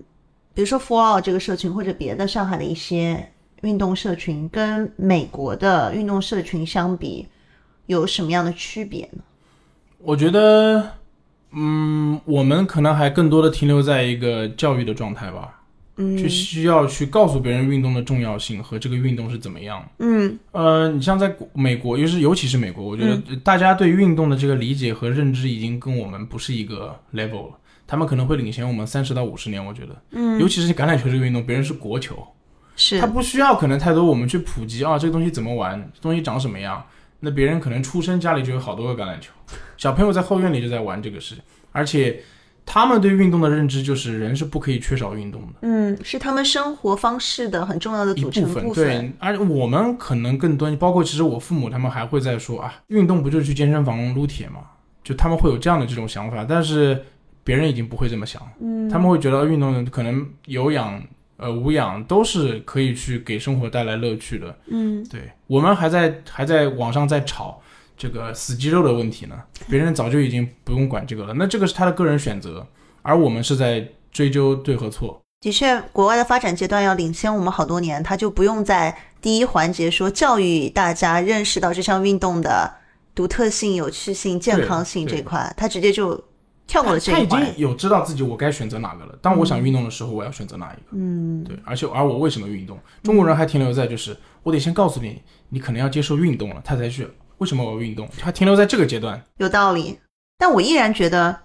[0.54, 3.32] 比如说 For All 这个社群或者别的上海的一些
[3.62, 7.28] 运动社群，跟美国的运动社群相比，
[7.86, 9.22] 有什么样的区别呢？
[10.00, 10.92] 我觉得，
[11.52, 15.62] 嗯，我们可能还更多的停留在一个教育的状态吧，
[15.98, 16.18] 嗯。
[16.18, 19.88] 去需要去告诉别人运动的重要性和这个运动是怎么样。
[20.00, 20.38] 嗯。
[20.52, 27.58] 呃，你像在美国，尤其是尤其是美国，我觉得大家对运动的这个理解和认知已经跟我们不是一个 level 了。
[27.88, 32.18] 他们可能会领先我们三十到五十年，我觉得，嗯，尤其是橄榄球这个运动，别人是国球，
[32.76, 33.00] 是。
[33.00, 36.84] 他不需要可能太多我们去普及啊，这个东西怎么玩，这东西长什么样。
[37.20, 39.32] 那别人可能出生家里就有好多个橄榄球，
[39.78, 41.36] 小朋友在后院里就在玩这个事，
[41.72, 42.22] 而且
[42.66, 45.48] 他们对运动的认知就是人是不可以缺少运动的。
[45.62, 54.62] 嗯，是他们生活方式的很重要的组成部分，部对，而我们可能更多，包括其实我父母他们还会在说啊，运动不就是去健身房撸铁嘛？
[55.04, 57.00] 就他们会有这样的这种想法，但是
[57.44, 61.00] 别人已经不会这么想，嗯，他们会觉得运动可能有氧、
[61.38, 67.62] 呃无氧都是可以去给生活带来乐趣的，嗯，对我们还在还在网上在吵
[67.98, 69.36] 这个死肌肉的问题呢，
[69.70, 72.66] 别人早就已经不用管这个了，那这个是他的个人选择，
[73.02, 75.22] 而我们是在追究对和错。
[75.42, 82.74] 的确，国外的发展阶段要领先我们好多年，他就不用在第一环节说教育大家认识到这项运动的
[83.14, 86.20] 独特性、有趣性、健康性这块，他直接就
[86.66, 87.28] 跳过了这他已。
[87.28, 89.16] 经有知道自己我该选择哪个了。
[89.22, 90.88] 当我想运动的时候，我要选择哪一个？
[90.94, 92.80] 嗯，对，而且而我为什么运动？
[93.04, 98.08] 中国人还停留在就是我得先告诉你，你可能要接受运动了，他才去为什么我要运动？
[98.22, 99.22] 还停留在这个阶段。
[99.38, 100.00] 有道理。
[100.38, 101.38] 但我依然觉得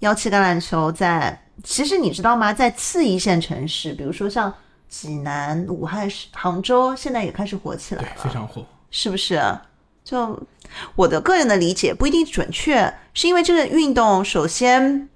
[0.00, 2.52] 幺七橄榄球在，其实你知道吗？
[2.52, 4.52] 在次一线城市，比如说像
[4.88, 8.64] 济南、武汉、杭州，现在也开始火起来对了，，非常火。
[8.90, 9.42] 是不是？
[10.04, 10.40] 就
[10.94, 15.08] 我的个人的理解不一定准确，是因为这个运动首先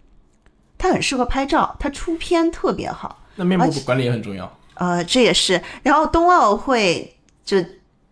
[0.76, 4.52] 它很适合拍照，它出片特别好，那面部管理也很重要。
[4.74, 5.62] 呃，这也是。
[5.84, 7.64] 然后冬奥会就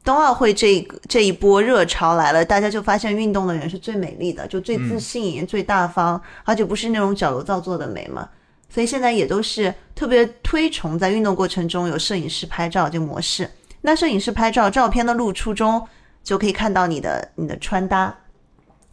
[0.09, 8.27] 冬奥会这一这一波热潮来了，大家就发现运动的人是最美丽的，就最自信、最大方，而且不是那种矫揉造作的美嘛。
[8.71, 13.47] 所以现在也都是特别推崇在运动过程中有摄影师拍照这个模式。
[13.83, 15.87] 那摄影师拍照，照片的露出中
[16.25, 18.17] 就可以看到你的你的穿搭，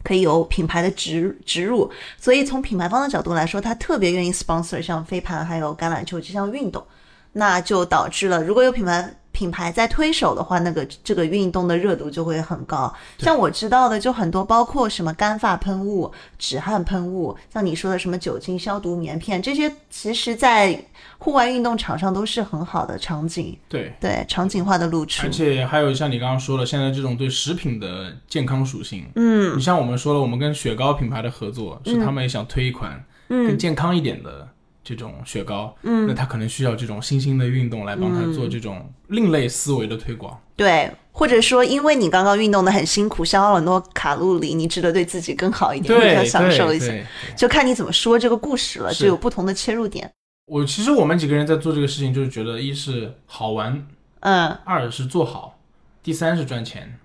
[0.04, 1.90] 可以有品牌的植植入。
[2.20, 6.86] 所以从品牌方的角度来说，他特别愿意 sponsor 像飞盘还有橄榄球这项运动。
[7.32, 12.90] 那就导致了，如果有品牌品牌在推手的话，那个这个运动的热度就会很高。
[13.18, 20.82] 像我知道的，就很多，包括什么干发喷雾、止汗喷雾，像你说的什么酒精消毒棉片，这些其实在
[21.18, 25.30] 户外运动场上都是很好的场景，对，对场景化的露出而。
[25.30, 34.48] 且还有像你刚刚说的，现在这种对食品的健康属性，嗯，你像我们说了，我们跟雪糕品牌的合作，是他们也想推一款更健康一点的
[34.86, 40.40] 这种雪糕，嗯，那他可能需要这种新兴的运动来帮他做这种另类思维的推广。
[40.54, 46.86] 对，或者说因为你刚刚运动的很辛苦，消耗了很多卡路里，你值得对自己更好一点，对，要享受一下。
[46.86, 47.06] 对对
[47.36, 50.08] 就看你怎么说这个故事了，就有不同的切入点。
[50.46, 53.84] 我其实我们几个人在做这个事情，就是觉得一是好玩，
[54.20, 55.58] 嗯，二是做好，
[56.04, 56.96] 第三是赚钱。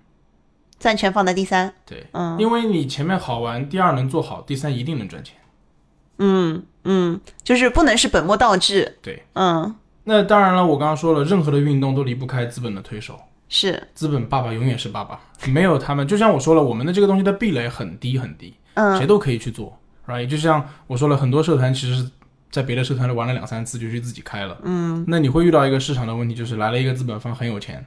[0.78, 1.74] 赚钱放在第三。
[1.84, 5.36] 对，嗯因为你前面好玩，第二能做好，第三一定能赚钱。
[6.18, 8.98] 嗯嗯，就是不能是本末倒置。
[9.02, 9.74] 对，嗯，
[10.04, 13.18] 那当然了，我刚刚说了，任何的运动都离不开资本的推手。
[13.48, 20.26] 是，资本爸爸永远是爸爸，没有他们，就像我说了，我们的这个东西的壁垒很低很低，嗯谁嗯都可以去做，right？
[20.26, 22.10] 就像我说了，很多社团其实是
[22.50, 27.84] 在别的社团里玩了两三次就去自己开了，嗯，那你会遇到一个市场的问题，就是来了一个资本方很有钱，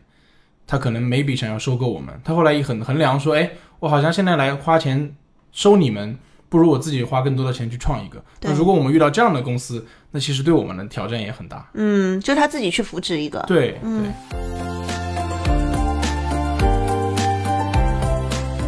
[0.68, 5.16] 他可能 maybe 想要收购我们，他后来一衡衡量说，哎，我好像现在来花钱
[5.52, 6.18] 收你们。
[6.50, 8.24] 不如我自己花更多的钱去创一个。
[8.42, 11.68] 那如果我们遇到这样的公司，那其实对我们的挑战也很大。
[11.74, 13.44] 嗯，就他自己去扶持一个。
[13.48, 14.12] 对，嗯对，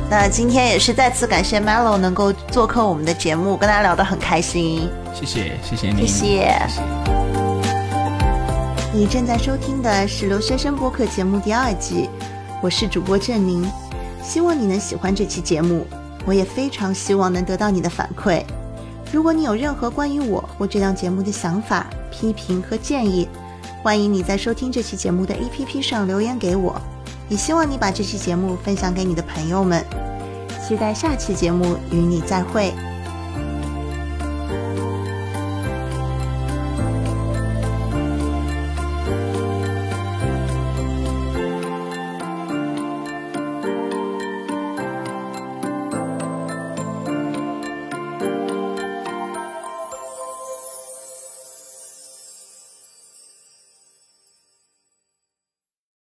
[0.10, 4.90] 那今天也是再次感谢 Melo 能够做客我们的节目，跟大家聊得很开心。
[5.14, 6.58] 谢谢，谢谢你谢你，谢。
[8.94, 12.10] 你正在收听的是留学生播客节目第二季，
[12.64, 13.70] 我是主播郑宁，
[14.24, 15.86] 希望你能喜欢这期节目，
[16.28, 18.44] 我也非常希望能得到你的反馈。
[19.14, 23.30] 如果你有任何关于我或这档节目的想法、批评和建议，
[23.82, 26.76] 欢迎你在收听这期节目的 APP 上留言给我，
[27.30, 29.82] 也希望你把这期节目分享给你的朋友们。
[30.68, 32.74] 期待下期节目与你再会。